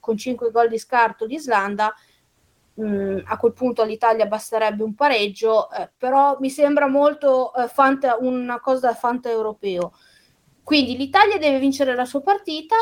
con 0.00 0.16
5 0.16 0.50
gol 0.50 0.68
di 0.68 0.78
scarto 0.78 1.24
l'Islanda, 1.26 1.94
mh, 2.78 2.86
mm, 2.86 3.18
a 3.24 3.36
quel 3.36 3.52
punto 3.52 3.82
all'Italia 3.82 4.26
basterebbe 4.26 4.82
un 4.82 4.94
pareggio, 4.94 5.70
eh, 5.70 5.90
però 5.96 6.36
mi 6.40 6.50
sembra 6.50 6.86
molto 6.86 7.52
eh, 7.54 7.68
fanta, 7.68 8.16
una 8.20 8.60
cosa 8.60 8.88
da 8.88 8.94
fanta 8.94 9.28
europeo. 9.30 9.92
Quindi 10.62 10.96
l'Italia 10.96 11.38
deve 11.38 11.58
vincere 11.58 11.94
la 11.94 12.04
sua 12.04 12.20
partita 12.20 12.76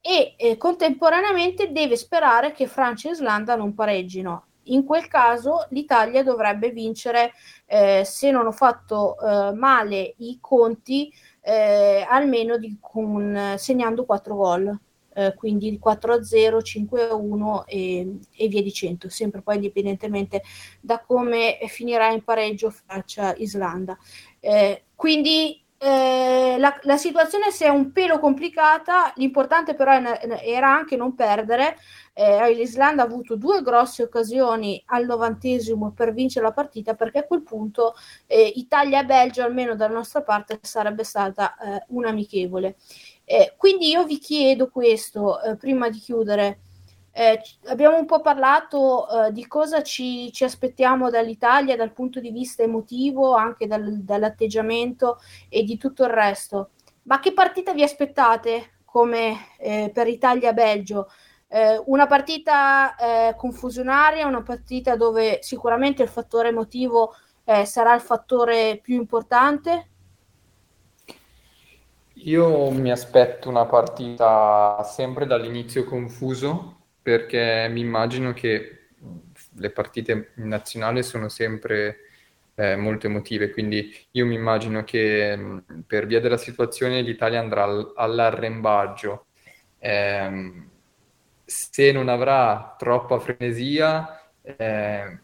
e 0.00 0.34
eh, 0.36 0.56
contemporaneamente 0.56 1.72
deve 1.72 1.96
sperare 1.96 2.52
che 2.52 2.66
Francia 2.66 3.08
e 3.08 3.12
Islanda 3.12 3.56
non 3.56 3.74
pareggino. 3.74 4.46
In 4.66 4.84
quel 4.84 5.08
caso 5.08 5.66
l'Italia 5.70 6.22
dovrebbe 6.22 6.70
vincere, 6.70 7.32
eh, 7.66 8.02
se 8.04 8.30
non 8.30 8.46
ho 8.46 8.52
fatto 8.52 9.16
eh, 9.18 9.52
male 9.54 10.14
i 10.18 10.38
conti, 10.40 11.12
eh, 11.40 12.06
almeno 12.08 12.58
di, 12.58 12.76
con, 12.80 13.54
segnando 13.56 14.04
4 14.04 14.36
gol 14.36 14.80
eh, 15.14 15.34
quindi 15.34 15.78
4 15.78 16.14
a 16.14 16.22
0, 16.22 16.62
5 16.62 17.08
a 17.08 17.14
1 17.14 17.66
e, 17.66 18.18
e, 18.36 18.48
via 18.48 18.62
dicendo, 18.62 19.08
sempre 19.08 19.42
poi 19.42 19.56
indipendentemente 19.56 20.42
da 20.80 21.00
come 21.00 21.58
finirà 21.68 22.10
in 22.10 22.22
pareggio 22.22 22.70
Francia-Islanda. 22.70 23.96
Eh, 24.40 24.84
quindi 24.94 25.62
eh, 25.84 26.58
la, 26.60 26.78
la, 26.82 26.96
situazione 26.96 27.50
si 27.50 27.64
è 27.64 27.68
un 27.68 27.90
pelo 27.90 28.20
complicata, 28.20 29.12
l'importante 29.16 29.74
però 29.74 29.92
era 30.40 30.72
anche 30.72 30.94
non 30.94 31.16
perdere. 31.16 31.76
Eh, 32.12 32.54
L'Islanda 32.54 33.02
ha 33.02 33.04
avuto 33.06 33.34
due 33.34 33.62
grosse 33.62 34.04
occasioni 34.04 34.80
al 34.86 35.06
novantesimo 35.06 35.90
per 35.90 36.12
vincere 36.12 36.44
la 36.46 36.52
partita 36.52 36.94
perché 36.94 37.18
a 37.18 37.24
quel 37.24 37.42
punto 37.42 37.94
eh, 38.28 38.52
Italia-Belgio, 38.54 39.42
almeno 39.42 39.74
dalla 39.74 39.94
nostra 39.94 40.22
parte, 40.22 40.60
sarebbe 40.62 41.02
stata 41.02 41.56
eh, 41.56 41.84
un'amichevole. 41.88 42.76
Eh, 43.32 43.54
quindi 43.56 43.88
io 43.88 44.04
vi 44.04 44.18
chiedo 44.18 44.68
questo 44.68 45.40
eh, 45.40 45.56
prima 45.56 45.88
di 45.88 45.98
chiudere. 45.98 46.60
Eh, 47.12 47.40
abbiamo 47.68 47.96
un 47.96 48.04
po' 48.04 48.20
parlato 48.20 49.08
eh, 49.08 49.32
di 49.32 49.46
cosa 49.46 49.82
ci, 49.82 50.30
ci, 50.32 50.44
aspettiamo 50.44 51.08
dall'Italia 51.08 51.74
dal 51.74 51.94
punto 51.94 52.20
di 52.20 52.30
vista 52.30 52.62
emotivo, 52.62 53.34
anche 53.34 53.66
dal, 53.66 54.02
dall'atteggiamento 54.02 55.18
e 55.48 55.62
di 55.62 55.78
tutto 55.78 56.04
il 56.04 56.10
resto. 56.10 56.72
Ma 57.04 57.20
che 57.20 57.32
partita 57.32 57.72
vi 57.72 57.82
aspettate 57.82 58.80
come 58.84 59.56
eh, 59.58 59.90
per 59.94 60.08
Italia-Belgio? 60.08 61.08
Eh, 61.48 61.82
una 61.86 62.06
partita 62.06 62.94
confusionaria, 63.34 64.26
una 64.26 64.42
partita 64.42 64.94
dove 64.94 65.38
sicuramente 65.40 66.02
il 66.02 66.08
fattore 66.10 66.48
emotivo 66.48 67.14
sarà 67.64 67.94
il 67.94 68.00
fattore 68.02 68.78
più 68.82 68.96
importante? 68.96 69.91
Io 72.14 72.70
mi 72.70 72.90
aspetto 72.90 73.48
una 73.48 73.64
partita 73.66 74.82
sempre 74.84 75.26
dall'inizio 75.26 75.84
confuso 75.84 76.76
perché 77.02 77.68
mi 77.70 77.80
immagino 77.80 78.32
che 78.32 78.88
le 79.54 79.70
partite 79.70 80.32
in 80.36 80.48
nazionale 80.48 81.02
sono 81.02 81.28
sempre 81.28 81.96
eh, 82.54 82.76
molto 82.76 83.06
emotive, 83.06 83.50
quindi 83.50 83.92
io 84.12 84.26
mi 84.26 84.34
immagino 84.34 84.84
che 84.84 85.62
per 85.86 86.06
via 86.06 86.20
della 86.20 86.36
situazione 86.36 87.00
l'Italia 87.00 87.40
andrà 87.40 87.64
all- 87.64 87.92
all'arrembaggio. 87.96 89.26
Eh, 89.78 90.62
se 91.44 91.92
non 91.92 92.08
avrà 92.08 92.76
troppa 92.78 93.18
frenesia, 93.18 94.20
eh, 94.42 95.18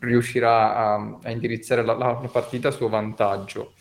riuscirà 0.00 0.74
a, 0.76 1.18
a 1.22 1.30
indirizzare 1.30 1.82
la, 1.84 1.94
la, 1.94 2.14
partita 2.30 2.68
a 2.68 2.72
suo 2.72 2.88
vantaggio. 2.88 3.73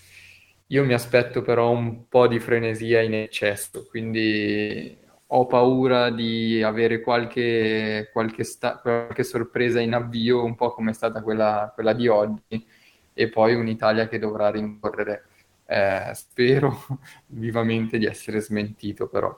Io 0.73 0.83
mi 0.85 0.93
aspetto 0.93 1.41
però 1.43 1.69
un 1.71 2.07
po' 2.07 2.27
di 2.27 2.39
frenesia 2.39 3.01
in 3.01 3.13
eccesso, 3.13 3.85
quindi 3.87 4.97
ho 5.27 5.45
paura 5.45 6.09
di 6.09 6.63
avere 6.63 7.01
qualche, 7.01 8.09
qualche, 8.11 8.43
sta- 8.43 8.77
qualche 8.79 9.23
sorpresa 9.23 9.79
in 9.79 9.93
avvio, 9.93 10.43
un 10.43 10.55
po' 10.55 10.71
come 10.73 10.89
è 10.91 10.93
stata 10.93 11.21
quella, 11.21 11.71
quella 11.75 11.93
di 11.93 12.07
oggi, 12.07 12.65
e 13.13 13.29
poi 13.29 13.53
un'Italia 13.55 14.07
che 14.07 14.17
dovrà 14.19 14.49
rincorrere. 14.49 15.27
Eh, 15.65 16.11
spero 16.15 16.75
vivamente 17.27 17.97
di 17.99 18.05
essere 18.05 18.39
smentito, 18.41 19.07
però. 19.07 19.37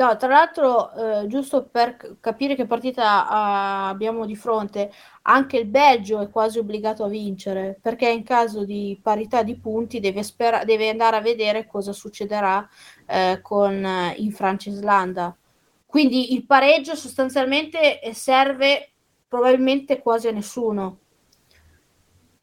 No, 0.00 0.16
tra 0.16 0.28
l'altro, 0.28 0.92
eh, 0.94 1.26
giusto 1.26 1.66
per 1.66 2.16
capire 2.20 2.54
che 2.54 2.64
partita 2.64 3.22
uh, 3.24 3.90
abbiamo 3.90 4.24
di 4.24 4.34
fronte, 4.34 4.90
anche 5.22 5.58
il 5.58 5.66
Belgio 5.66 6.20
è 6.22 6.30
quasi 6.30 6.58
obbligato 6.58 7.04
a 7.04 7.08
vincere, 7.08 7.78
perché 7.82 8.08
in 8.08 8.22
caso 8.22 8.64
di 8.64 8.98
parità 9.02 9.42
di 9.42 9.56
punti 9.56 10.00
deve, 10.00 10.22
spera- 10.22 10.64
deve 10.64 10.88
andare 10.88 11.16
a 11.16 11.20
vedere 11.20 11.66
cosa 11.66 11.92
succederà 11.92 12.66
eh, 13.04 13.40
con, 13.42 13.84
eh, 13.84 14.14
in 14.16 14.32
Francia-Islanda. 14.32 15.36
Quindi 15.84 16.32
il 16.32 16.46
pareggio 16.46 16.94
sostanzialmente 16.94 18.00
serve 18.14 18.92
probabilmente 19.28 20.00
quasi 20.00 20.28
a 20.28 20.32
nessuno 20.32 20.96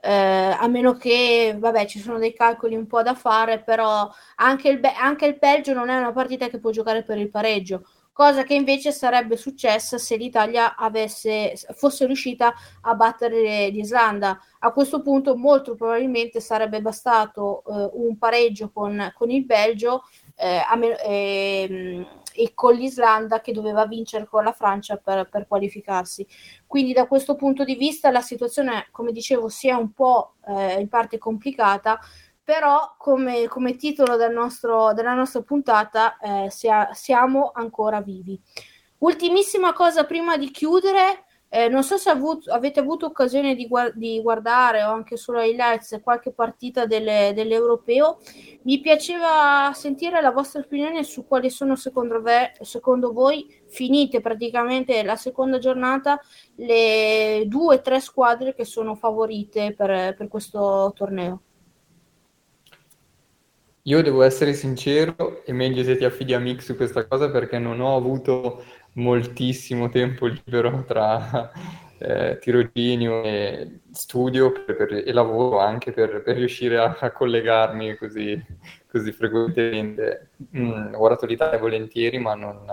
eh, 0.07 0.55
a 0.57 0.67
meno 0.67 0.93
che, 0.93 1.53
vabbè, 1.57 1.85
ci 1.85 1.99
sono 1.99 2.17
dei 2.17 2.33
calcoli 2.33 2.75
un 2.75 2.87
po' 2.87 3.01
da 3.01 3.13
fare, 3.13 3.59
però 3.61 4.09
anche 4.35 4.69
il, 4.69 4.79
Be- 4.79 4.93
anche 4.93 5.25
il 5.25 5.37
Belgio 5.37 5.73
non 5.73 5.89
è 5.89 5.97
una 5.97 6.13
partita 6.13 6.47
che 6.47 6.59
può 6.59 6.71
giocare 6.71 7.03
per 7.03 7.17
il 7.17 7.29
pareggio, 7.29 7.83
cosa 8.13 8.43
che 8.43 8.53
invece 8.53 8.93
sarebbe 8.93 9.35
successa 9.35 9.97
se 9.97 10.15
l'Italia 10.15 10.77
avesse, 10.77 11.55
fosse 11.75 12.05
riuscita 12.05 12.53
a 12.81 12.93
battere 12.95 13.67
l'Islanda. 13.67 14.39
A 14.59 14.71
questo 14.71 15.01
punto 15.01 15.35
molto 15.35 15.75
probabilmente 15.75 16.39
sarebbe 16.39 16.81
bastato 16.81 17.63
eh, 17.67 17.89
un 17.93 18.17
pareggio 18.17 18.71
con, 18.71 19.11
con 19.13 19.29
il 19.29 19.43
Belgio 19.45 20.03
eh, 20.37 20.61
me- 20.77 21.01
ehm, 21.03 22.07
e 22.37 22.53
con 22.53 22.75
l'Islanda 22.75 23.41
che 23.41 23.51
doveva 23.51 23.87
vincere 23.87 24.27
con 24.27 24.43
la 24.43 24.51
Francia 24.51 24.97
per, 24.97 25.27
per, 25.27 25.47
qualificarsi. 25.47 26.25
Quindi 26.67 26.93
da 26.93 27.07
questo 27.07 27.35
punto 27.35 27.63
di 27.63 27.75
vista 27.75 28.11
la 28.11 28.21
situazione, 28.21 28.87
come 28.91 29.11
dicevo, 29.11 29.49
si 29.49 29.67
è 29.67 29.73
un 29.73 29.91
po' 29.91 30.35
eh, 30.47 30.79
in 30.79 30.87
parte 30.87 31.17
complicata, 31.17 31.99
però 32.43 32.95
come, 32.97 33.47
come 33.47 33.75
titolo 33.75 34.15
del 34.15 34.31
nostro, 34.31 34.93
della 34.93 35.13
nostra 35.13 35.41
puntata 35.41 36.17
eh, 36.17 36.49
sia, 36.51 36.93
siamo 36.93 37.51
ancora 37.53 38.01
vivi. 38.01 38.39
Ultimissima 38.99 39.73
cosa 39.73 40.05
prima 40.05 40.37
di 40.37 40.51
chiudere, 40.51 41.25
eh, 41.49 41.69
non 41.69 41.83
so 41.83 41.97
se 41.97 42.09
avuto, 42.09 42.51
avete 42.51 42.79
avuto 42.81 43.05
occasione 43.05 43.55
di, 43.55 43.67
guard- 43.67 43.95
di, 43.95 44.21
guardare 44.21 44.83
o 44.83 44.91
anche 44.91 45.15
solo 45.15 45.41
highlights 45.41 45.99
qualche 46.03 46.31
partita 46.31 46.85
delle, 46.85 47.31
dell'Europeo. 47.33 48.19
Mi 48.63 48.81
piaceva 48.81 49.71
sentire 49.73 50.19
la 50.21 50.31
vostra 50.31 50.59
opinione 50.59 51.03
su 51.03 51.25
quali 51.25 51.49
sono 51.49 51.75
secondo, 51.77 52.21
ve, 52.21 52.51
secondo 52.61 53.13
voi, 53.13 53.47
finite 53.67 54.19
praticamente 54.19 55.03
la 55.03 55.15
seconda 55.15 55.57
giornata, 55.57 56.19
le 56.55 57.43
due 57.47 57.75
o 57.75 57.81
tre 57.81 58.01
squadre 58.01 58.53
che 58.53 58.65
sono 58.65 58.95
favorite 58.95 59.73
per, 59.73 60.15
per 60.15 60.27
questo 60.27 60.91
torneo. 60.93 61.41
Io 63.87 64.01
devo 64.01 64.21
essere 64.23 64.53
sincero, 64.53 65.45
e 65.45 65.53
meglio 65.53 65.81
se 65.81 65.95
ti 65.95 66.03
affidi 66.03 66.33
a 66.33 66.39
Mix 66.39 66.65
su 66.65 66.75
questa 66.75 67.07
cosa 67.07 67.31
perché 67.31 67.57
non 67.57 67.79
ho 67.79 67.95
avuto 67.95 68.61
moltissimo 68.97 69.89
tempo 69.89 70.25
libero 70.27 70.83
tra 70.83 71.51
eh, 71.99 72.37
tirocinio 72.39 73.23
e 73.23 73.79
studio 73.91 74.51
per, 74.51 74.75
per, 74.75 74.93
e 74.93 75.11
lavoro 75.11 75.59
anche 75.59 75.91
per, 75.91 76.21
per 76.21 76.35
riuscire 76.35 76.77
a, 76.77 76.97
a, 76.99 77.11
collegarmi 77.11 77.95
così, 77.95 78.43
così 78.89 79.11
frequentemente. 79.11 80.31
Mm, 80.55 80.93
ho 80.93 80.97
guardato 80.97 81.25
l'Italia 81.25 81.57
volentieri, 81.57 82.19
ma 82.19 82.35
non, 82.35 82.65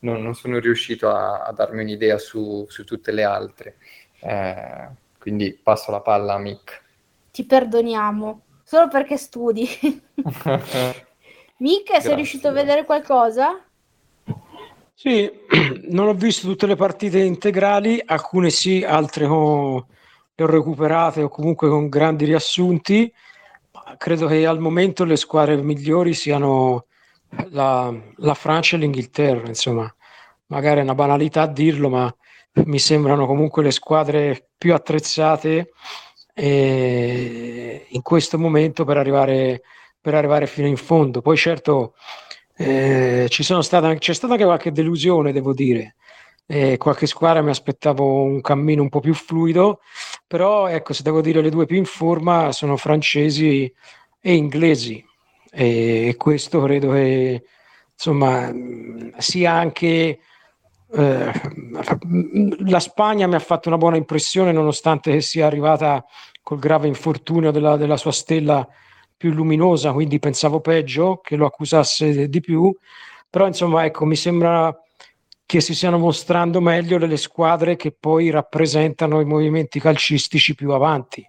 non, 0.00 0.22
non 0.22 0.34
sono 0.34 0.58
riuscito 0.58 1.10
a, 1.10 1.42
a, 1.42 1.52
darmi 1.52 1.82
un'idea 1.82 2.18
su, 2.18 2.66
su 2.68 2.84
tutte 2.84 3.12
le 3.12 3.24
altre. 3.24 3.76
Eh, 4.20 4.88
quindi 5.18 5.52
passo 5.60 5.90
la 5.90 6.00
palla 6.00 6.34
a 6.34 6.38
Mick. 6.38 6.82
Ti 7.30 7.44
perdoniamo, 7.44 8.42
solo 8.62 8.88
perché 8.88 9.16
studi. 9.16 9.68
Mick, 11.58 12.02
sei 12.02 12.14
riuscito 12.14 12.48
a 12.48 12.52
vedere 12.52 12.84
qualcosa? 12.84 13.65
Sì, 14.98 15.30
non 15.90 16.08
ho 16.08 16.14
visto 16.14 16.46
tutte 16.46 16.66
le 16.66 16.74
partite 16.74 17.18
integrali, 17.18 18.02
alcune 18.02 18.48
sì, 18.48 18.82
altre 18.82 19.26
ho, 19.26 19.88
le 20.34 20.44
ho 20.44 20.46
recuperate 20.46 21.20
o 21.22 21.28
comunque 21.28 21.68
con 21.68 21.90
grandi 21.90 22.24
riassunti. 22.24 23.12
Credo 23.98 24.26
che 24.26 24.46
al 24.46 24.58
momento 24.58 25.04
le 25.04 25.16
squadre 25.16 25.60
migliori 25.60 26.14
siano 26.14 26.86
la, 27.50 27.94
la 28.16 28.32
Francia 28.34 28.76
e 28.76 28.78
l'Inghilterra, 28.78 29.46
insomma, 29.46 29.94
magari 30.46 30.80
è 30.80 30.82
una 30.82 30.94
banalità 30.94 31.46
dirlo, 31.46 31.90
ma 31.90 32.16
mi 32.64 32.78
sembrano 32.78 33.26
comunque 33.26 33.62
le 33.62 33.72
squadre 33.72 34.48
più 34.56 34.72
attrezzate 34.72 35.72
eh, 36.32 37.86
in 37.90 38.00
questo 38.00 38.38
momento 38.38 38.84
per 38.86 38.96
arrivare, 38.96 39.60
per 40.00 40.14
arrivare 40.14 40.46
fino 40.46 40.66
in 40.66 40.78
fondo. 40.78 41.20
Poi 41.20 41.36
certo 41.36 41.92
eh, 42.56 43.28
stata, 43.30 43.94
c'è 43.94 44.12
stata 44.14 44.32
anche 44.32 44.44
qualche 44.44 44.72
delusione, 44.72 45.32
devo 45.32 45.52
dire. 45.52 45.96
Eh, 46.46 46.76
qualche 46.76 47.06
squadra 47.06 47.42
mi 47.42 47.50
aspettavo 47.50 48.22
un 48.22 48.40
cammino 48.40 48.80
un 48.82 48.88
po' 48.88 49.00
più 49.00 49.14
fluido, 49.14 49.80
però 50.26 50.68
ecco, 50.68 50.92
se 50.92 51.02
devo 51.02 51.20
dire 51.20 51.42
le 51.42 51.50
due 51.50 51.66
più 51.66 51.76
in 51.76 51.84
forma 51.84 52.52
sono 52.52 52.76
francesi 52.76 53.72
e 54.20 54.34
inglesi 54.34 55.04
e 55.58 56.14
questo 56.18 56.60
credo 56.60 56.92
che 56.92 57.44
insomma 57.94 58.52
sia 59.16 59.52
anche 59.52 60.18
eh, 60.92 61.32
la 62.66 62.80
Spagna 62.80 63.26
mi 63.26 63.36
ha 63.36 63.40
fatto 63.40 63.68
una 63.68 63.78
buona 63.78 63.96
impressione 63.96 64.52
nonostante 64.52 65.20
sia 65.22 65.46
arrivata 65.46 66.04
col 66.42 66.58
grave 66.58 66.88
infortunio 66.88 67.50
della, 67.50 67.76
della 67.76 67.96
sua 67.96 68.12
stella 68.12 68.68
più 69.16 69.32
luminosa, 69.32 69.92
quindi 69.92 70.18
pensavo 70.18 70.60
peggio 70.60 71.20
che 71.22 71.36
lo 71.36 71.46
accusasse 71.46 72.28
di 72.28 72.40
più, 72.40 72.74
però 73.28 73.46
insomma 73.46 73.84
ecco, 73.84 74.04
mi 74.04 74.16
sembra 74.16 74.76
che 75.46 75.60
si 75.60 75.74
stiano 75.74 75.98
mostrando 75.98 76.60
meglio 76.60 76.98
le 76.98 77.16
squadre 77.16 77.76
che 77.76 77.92
poi 77.92 78.30
rappresentano 78.30 79.20
i 79.20 79.24
movimenti 79.24 79.78
calcistici 79.78 80.54
più 80.54 80.72
avanti. 80.72 81.24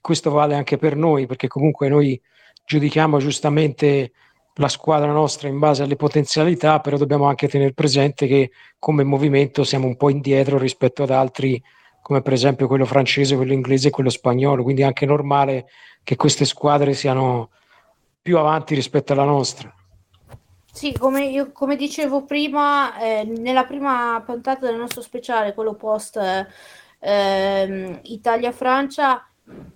Questo 0.00 0.30
vale 0.30 0.54
anche 0.54 0.76
per 0.76 0.96
noi, 0.96 1.26
perché 1.26 1.48
comunque 1.48 1.88
noi 1.88 2.20
giudichiamo 2.64 3.18
giustamente 3.18 4.12
la 4.54 4.68
squadra 4.68 5.10
nostra 5.12 5.48
in 5.48 5.58
base 5.58 5.82
alle 5.82 5.96
potenzialità, 5.96 6.80
però 6.80 6.96
dobbiamo 6.96 7.26
anche 7.26 7.48
tenere 7.48 7.72
presente 7.72 8.26
che 8.26 8.50
come 8.78 9.04
movimento 9.04 9.64
siamo 9.64 9.86
un 9.86 9.96
po' 9.96 10.10
indietro 10.10 10.58
rispetto 10.58 11.02
ad 11.04 11.10
altri, 11.10 11.62
come 12.08 12.22
per 12.22 12.32
esempio 12.32 12.66
quello 12.66 12.86
francese, 12.86 13.36
quello 13.36 13.52
inglese 13.52 13.88
e 13.88 13.90
quello 13.90 14.08
spagnolo, 14.08 14.62
quindi 14.62 14.80
è 14.80 14.86
anche 14.86 15.04
normale 15.04 15.66
che 16.02 16.16
queste 16.16 16.46
squadre 16.46 16.94
siano 16.94 17.50
più 18.22 18.38
avanti 18.38 18.74
rispetto 18.74 19.12
alla 19.12 19.24
nostra. 19.24 19.70
Sì, 20.72 20.96
come, 20.96 21.26
io, 21.26 21.52
come 21.52 21.76
dicevo 21.76 22.24
prima, 22.24 22.98
eh, 22.98 23.24
nella 23.24 23.64
prima 23.64 24.22
puntata 24.24 24.64
del 24.64 24.78
nostro 24.78 25.02
speciale, 25.02 25.52
quello 25.52 25.74
post 25.74 26.18
eh, 26.98 28.00
Italia-Francia, 28.04 29.28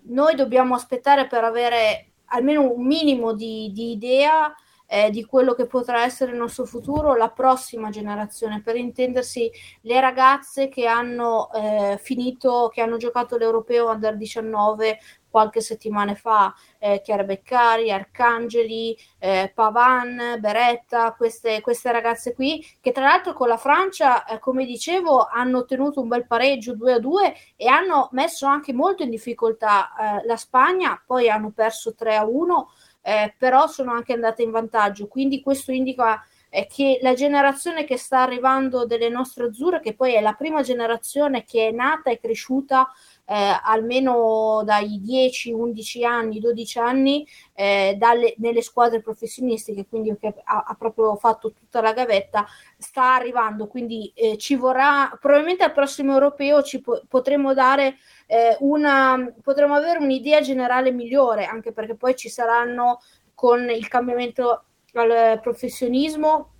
noi 0.04 0.34
dobbiamo 0.34 0.74
aspettare 0.74 1.26
per 1.26 1.44
avere 1.44 2.12
almeno 2.28 2.62
un 2.62 2.86
minimo 2.86 3.34
di, 3.34 3.70
di 3.74 3.90
idea 3.90 4.54
eh, 4.92 5.08
di 5.08 5.24
quello 5.24 5.54
che 5.54 5.64
potrà 5.64 6.04
essere 6.04 6.32
il 6.32 6.36
nostro 6.36 6.66
futuro, 6.66 7.14
la 7.14 7.30
prossima 7.30 7.88
generazione, 7.88 8.60
per 8.60 8.76
intendersi 8.76 9.50
le 9.82 10.00
ragazze 10.00 10.68
che 10.68 10.86
hanno 10.86 11.50
eh, 11.50 11.98
finito, 11.98 12.68
che 12.70 12.82
hanno 12.82 12.98
giocato 12.98 13.38
l'Europeo 13.38 13.88
Under 13.88 14.18
19 14.18 14.98
qualche 15.32 15.62
settimana 15.62 16.14
fa, 16.14 16.54
eh, 16.78 17.00
Chiara 17.02 17.24
Beccari, 17.24 17.90
Arcangeli, 17.90 18.94
eh, 19.18 19.50
Pavan, 19.52 20.36
Beretta, 20.38 21.14
queste, 21.14 21.62
queste, 21.62 21.90
ragazze 21.90 22.34
qui, 22.34 22.62
che 22.82 22.92
tra 22.92 23.06
l'altro 23.06 23.32
con 23.32 23.48
la 23.48 23.56
Francia, 23.56 24.26
eh, 24.26 24.38
come 24.38 24.66
dicevo, 24.66 25.24
hanno 25.24 25.58
ottenuto 25.60 26.02
un 26.02 26.08
bel 26.08 26.26
pareggio 26.26 26.74
2 26.74 26.92
a 26.92 26.98
2 26.98 27.34
e 27.56 27.66
hanno 27.66 28.10
messo 28.12 28.46
anche 28.46 28.74
molto 28.74 29.04
in 29.04 29.08
difficoltà 29.08 30.20
eh, 30.20 30.26
la 30.26 30.36
Spagna, 30.36 31.02
poi 31.04 31.30
hanno 31.30 31.50
perso 31.50 31.94
3 31.94 32.14
a 32.14 32.26
1. 32.26 32.70
Eh, 33.04 33.34
però 33.36 33.66
sono 33.66 33.92
anche 33.92 34.12
andate 34.12 34.42
in 34.42 34.50
vantaggio, 34.52 35.08
quindi 35.08 35.42
questo 35.42 35.72
indica 35.72 36.24
è 36.52 36.66
che 36.66 36.98
la 37.00 37.14
generazione 37.14 37.84
che 37.84 37.96
sta 37.96 38.20
arrivando 38.20 38.84
delle 38.84 39.08
nostre 39.08 39.46
azzurre, 39.46 39.80
che 39.80 39.94
poi 39.94 40.12
è 40.12 40.20
la 40.20 40.34
prima 40.34 40.60
generazione 40.60 41.44
che 41.44 41.68
è 41.68 41.70
nata 41.70 42.10
e 42.10 42.20
cresciuta 42.20 42.90
eh, 43.24 43.58
almeno 43.62 44.60
dai 44.62 45.00
10, 45.00 45.50
11 45.50 46.04
anni, 46.04 46.40
12 46.40 46.78
anni 46.78 47.26
eh, 47.54 47.96
dalle, 47.96 48.34
nelle 48.36 48.60
squadre 48.60 49.00
professionistiche, 49.00 49.86
quindi 49.88 50.14
che 50.20 50.34
ha, 50.44 50.64
ha, 50.66 50.74
proprio 50.74 51.16
fatto 51.16 51.54
tutta 51.54 51.80
la 51.80 51.94
gavetta, 51.94 52.44
sta 52.76 53.14
arrivando, 53.14 53.66
quindi 53.66 54.12
eh, 54.14 54.36
ci 54.36 54.54
vorrà, 54.54 55.08
probabilmente 55.18 55.64
al 55.64 55.72
prossimo 55.72 56.12
europeo 56.12 56.62
ci 56.62 56.82
po- 56.82 57.02
potremo 57.08 57.54
dare 57.54 57.96
eh, 58.26 58.58
una, 58.60 59.16
potremo 59.42 59.72
avere 59.72 60.00
un'idea 60.00 60.42
generale 60.42 60.92
migliore, 60.92 61.46
anche 61.46 61.72
perché 61.72 61.94
poi 61.94 62.14
ci 62.14 62.28
saranno 62.28 63.00
con 63.32 63.70
il 63.70 63.88
cambiamento 63.88 64.64
al 64.94 65.40
professionismo 65.42 66.52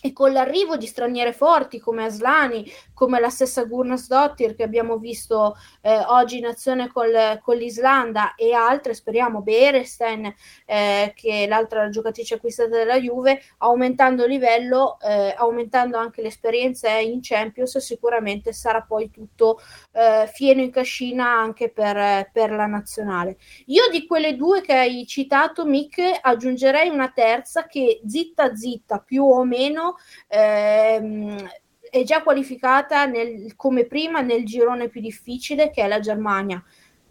e 0.00 0.12
con 0.12 0.32
l'arrivo 0.32 0.76
di 0.76 0.86
straniere 0.86 1.32
forti 1.32 1.78
come 1.78 2.04
Aslani, 2.04 2.70
come 2.94 3.20
la 3.20 3.30
stessa 3.30 3.64
Gurnas 3.64 4.06
Dottir 4.08 4.54
che 4.54 4.62
abbiamo 4.62 4.98
visto 4.98 5.56
eh, 5.82 5.98
oggi 6.06 6.38
in 6.38 6.46
azione 6.46 6.88
col, 6.88 7.40
con 7.42 7.56
l'Islanda 7.56 8.34
e 8.34 8.52
altre, 8.52 8.94
speriamo 8.94 9.42
Berestein 9.42 10.32
eh, 10.66 11.12
che 11.14 11.44
è 11.44 11.46
l'altra 11.46 11.88
giocatrice 11.88 12.34
acquistata 12.34 12.76
dalla 12.76 12.98
Juve, 12.98 13.42
aumentando 13.58 14.24
il 14.24 14.30
livello, 14.30 14.98
eh, 15.00 15.34
aumentando 15.36 15.96
anche 15.96 16.22
l'esperienza 16.22 16.90
in 16.90 17.20
Champions, 17.22 17.78
sicuramente 17.78 18.52
sarà 18.52 18.82
poi 18.82 19.10
tutto 19.10 19.60
eh, 19.92 20.28
fieno 20.32 20.60
in 20.60 20.70
cascina 20.70 21.26
anche 21.28 21.70
per, 21.70 22.30
per 22.32 22.50
la 22.50 22.66
nazionale. 22.66 23.38
Io 23.66 23.88
di 23.90 24.06
quelle 24.06 24.36
due 24.36 24.60
che 24.60 24.74
hai 24.74 25.06
citato, 25.06 25.64
Mick, 25.64 26.18
aggiungerei 26.20 26.88
una 26.88 27.10
terza 27.10 27.66
che 27.66 28.00
zitta 28.06 28.54
zitta 28.54 28.98
più 28.98 29.24
o 29.24 29.44
meno 29.44 29.87
ehm, 30.26 31.48
è 31.90 32.02
già 32.02 32.22
qualificata 32.22 33.06
nel, 33.06 33.56
come 33.56 33.86
prima 33.86 34.20
nel 34.20 34.44
girone 34.44 34.88
più 34.88 35.00
difficile 35.00 35.70
che 35.70 35.82
è 35.82 35.88
la 35.88 36.00
Germania. 36.00 36.62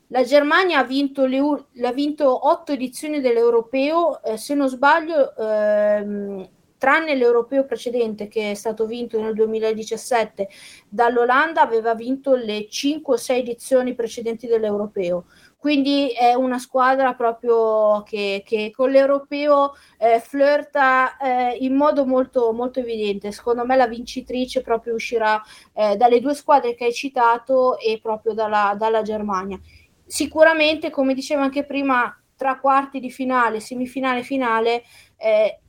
La 0.09 0.23
Germania 0.23 0.79
ha 0.79 0.83
vinto, 0.83 1.25
le, 1.25 1.39
ha 1.39 1.91
vinto 1.91 2.47
otto 2.47 2.71
edizioni 2.71 3.19
dell'Europeo, 3.19 4.23
eh, 4.23 4.37
se 4.37 4.53
non 4.53 4.69
sbaglio, 4.69 5.35
ehm, 5.35 6.49
tranne 6.77 7.15
l'Europeo 7.15 7.65
precedente 7.65 8.27
che 8.27 8.51
è 8.51 8.53
stato 8.53 8.85
vinto 8.85 9.19
nel 9.19 9.33
2017 9.33 10.47
dall'Olanda, 10.87 11.61
aveva 11.61 11.93
vinto 11.95 12.35
le 12.35 12.67
5 12.69 13.13
o 13.15 13.17
6 13.17 13.39
edizioni 13.39 13.95
precedenti 13.95 14.47
dell'Europeo. 14.47 15.25
Quindi 15.57 16.09
è 16.09 16.33
una 16.33 16.59
squadra 16.59 17.13
proprio 17.13 18.03
che, 18.03 18.43
che 18.45 18.71
con 18.73 18.91
l'europeo 18.91 19.73
eh, 19.97 20.19
flirta 20.19 21.17
eh, 21.17 21.57
in 21.59 21.75
modo 21.75 22.05
molto, 22.05 22.53
molto 22.53 22.79
evidente. 22.79 23.31
Secondo 23.31 23.65
me 23.65 23.75
la 23.75 23.87
vincitrice 23.87 24.61
proprio 24.61 24.93
uscirà 24.93 25.41
eh, 25.73 25.95
dalle 25.97 26.21
due 26.21 26.35
squadre 26.35 26.75
che 26.75 26.85
hai 26.85 26.93
citato 26.93 27.79
e 27.79 27.99
proprio 28.01 28.33
dalla, 28.33 28.75
dalla 28.77 29.01
Germania. 29.01 29.59
Sicuramente, 30.05 30.91
come 30.91 31.13
dicevo 31.13 31.41
anche 31.41 31.65
prima, 31.65 32.15
tra 32.37 32.59
quarti 32.59 32.99
di 32.99 33.09
finale, 33.09 33.59
semifinale 33.59 34.19
e 34.19 34.23
finale, 34.23 34.83
eh, 35.17 35.59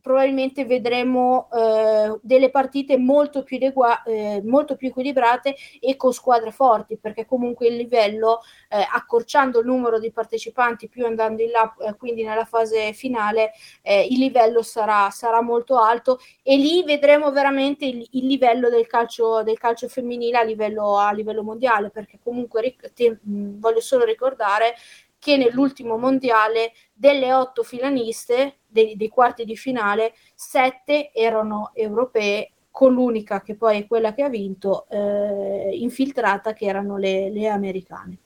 probabilmente 0.00 0.64
vedremo 0.64 1.48
eh, 1.52 2.18
delle 2.22 2.50
partite 2.50 2.96
molto 2.96 3.42
più, 3.42 3.58
legua- 3.58 4.02
eh, 4.02 4.40
molto 4.44 4.76
più 4.76 4.88
equilibrate 4.88 5.54
e 5.78 5.96
con 5.96 6.12
squadre 6.12 6.50
forti 6.52 6.96
perché 6.96 7.26
comunque 7.26 7.68
il 7.68 7.76
livello 7.76 8.40
eh, 8.68 8.84
accorciando 8.90 9.60
il 9.60 9.66
numero 9.66 9.98
di 9.98 10.10
partecipanti 10.10 10.88
più 10.88 11.04
andando 11.04 11.42
in 11.42 11.50
là 11.50 11.74
eh, 11.80 11.94
quindi 11.96 12.22
nella 12.22 12.46
fase 12.46 12.94
finale 12.94 13.52
eh, 13.82 14.06
il 14.08 14.18
livello 14.18 14.62
sarà, 14.62 15.10
sarà, 15.10 15.42
molto 15.42 15.78
alto 15.78 16.18
e 16.42 16.56
lì 16.56 16.82
vedremo 16.84 17.30
veramente 17.30 17.84
il, 17.84 18.06
il 18.12 18.26
livello 18.26 18.70
del 18.70 18.86
calcio, 18.86 19.42
del 19.42 19.58
calcio 19.58 19.88
femminile 19.88 20.38
a 20.38 20.42
livello, 20.42 20.96
a 20.96 21.12
livello 21.12 21.42
mondiale 21.42 21.90
perché 21.90 22.18
comunque 22.22 22.76
te, 22.94 23.18
mh, 23.20 23.58
voglio 23.58 23.80
solo 23.80 24.04
ricordare 24.04 24.74
che 25.22 25.36
nell'ultimo 25.36 25.98
mondiale 25.98 26.72
delle 26.92 27.32
otto 27.32 27.62
finaliste 27.62 28.56
dei, 28.66 28.96
dei 28.96 29.08
quarti 29.08 29.44
di 29.44 29.56
finale, 29.56 30.14
sette 30.34 31.12
erano 31.12 31.70
europee 31.74 32.50
con 32.72 32.92
l'unica 32.92 33.40
che 33.40 33.54
poi 33.54 33.78
è 33.78 33.86
quella 33.86 34.14
che 34.14 34.24
ha 34.24 34.28
vinto 34.28 34.88
eh, 34.88 35.76
infiltrata 35.76 36.52
che 36.54 36.64
erano 36.64 36.96
le, 36.96 37.30
le, 37.30 37.46
americane. 37.46 38.18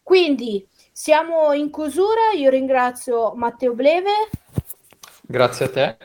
Quindi 0.00 0.64
siamo 0.92 1.52
in 1.54 1.72
chiusura, 1.72 2.30
io 2.36 2.50
ringrazio 2.50 3.34
Matteo 3.34 3.74
Bleve. 3.74 4.12
Grazie 5.22 5.64
a 5.64 5.70
te. 5.70 5.96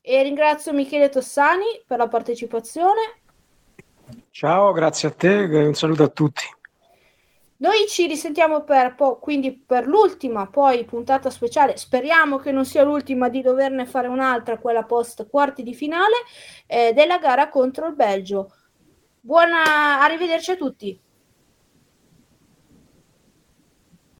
E 0.00 0.22
ringrazio 0.24 0.72
Michele 0.72 1.08
Tossani 1.08 1.82
per 1.86 1.98
la 1.98 2.08
partecipazione. 2.08 3.20
Ciao, 4.30 4.72
grazie 4.72 5.06
a 5.06 5.12
te 5.12 5.28
un 5.28 5.74
saluto 5.74 6.02
a 6.02 6.08
tutti. 6.08 6.42
Noi 7.62 7.86
ci 7.86 8.08
risentiamo 8.08 8.64
per, 8.64 8.96
po- 8.96 9.20
quindi 9.20 9.56
per 9.56 9.86
l'ultima 9.86 10.48
poi 10.48 10.84
puntata 10.84 11.30
speciale. 11.30 11.76
Speriamo 11.76 12.38
che 12.38 12.50
non 12.50 12.64
sia 12.64 12.82
l'ultima 12.82 13.28
di 13.28 13.40
doverne 13.40 13.86
fare 13.86 14.08
un'altra, 14.08 14.58
quella 14.58 14.82
post 14.82 15.28
quarti 15.30 15.62
di 15.62 15.72
finale 15.72 16.16
eh, 16.66 16.92
della 16.92 17.18
gara 17.18 17.48
contro 17.48 17.86
il 17.86 17.94
Belgio. 17.94 18.52
Buona, 19.20 20.02
arrivederci 20.02 20.50
a 20.50 20.56
tutti. 20.56 21.00